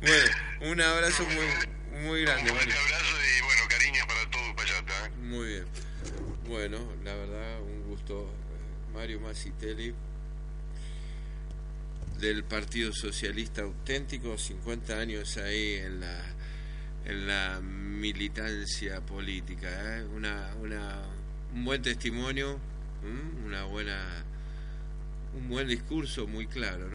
bueno, 0.00 0.72
un 0.72 0.80
abrazo 0.80 1.24
muy, 1.26 1.46
muy 2.04 2.22
grande. 2.22 2.52
Un 2.52 2.56
fuerte 2.56 2.72
abrazo 2.72 3.16
y 3.36 3.42
bueno, 3.42 3.62
cariño 3.68 4.06
para 4.06 4.30
todos 4.30 4.54
Payata. 4.54 5.06
¿eh? 5.06 5.10
Muy 5.18 5.46
bien. 5.46 5.89
Bueno, 6.50 6.78
la 7.04 7.14
verdad, 7.14 7.62
un 7.62 7.88
gusto. 7.88 8.22
Eh, 8.22 8.92
Mario 8.92 9.20
Massitelli, 9.20 9.94
del 12.18 12.42
Partido 12.42 12.92
Socialista 12.92 13.62
Auténtico, 13.62 14.36
50 14.36 14.98
años 14.98 15.36
ahí 15.36 15.74
en 15.74 16.00
la, 16.00 16.24
en 17.04 17.26
la 17.28 17.60
militancia 17.60 19.00
política. 19.00 19.68
¿eh? 20.00 20.04
Una, 20.06 20.52
una, 20.60 21.02
un 21.54 21.64
buen 21.64 21.82
testimonio, 21.82 22.58
una 23.46 23.62
buena, 23.66 24.24
un 25.38 25.48
buen 25.48 25.68
discurso 25.68 26.26
muy 26.26 26.48
claro. 26.48 26.88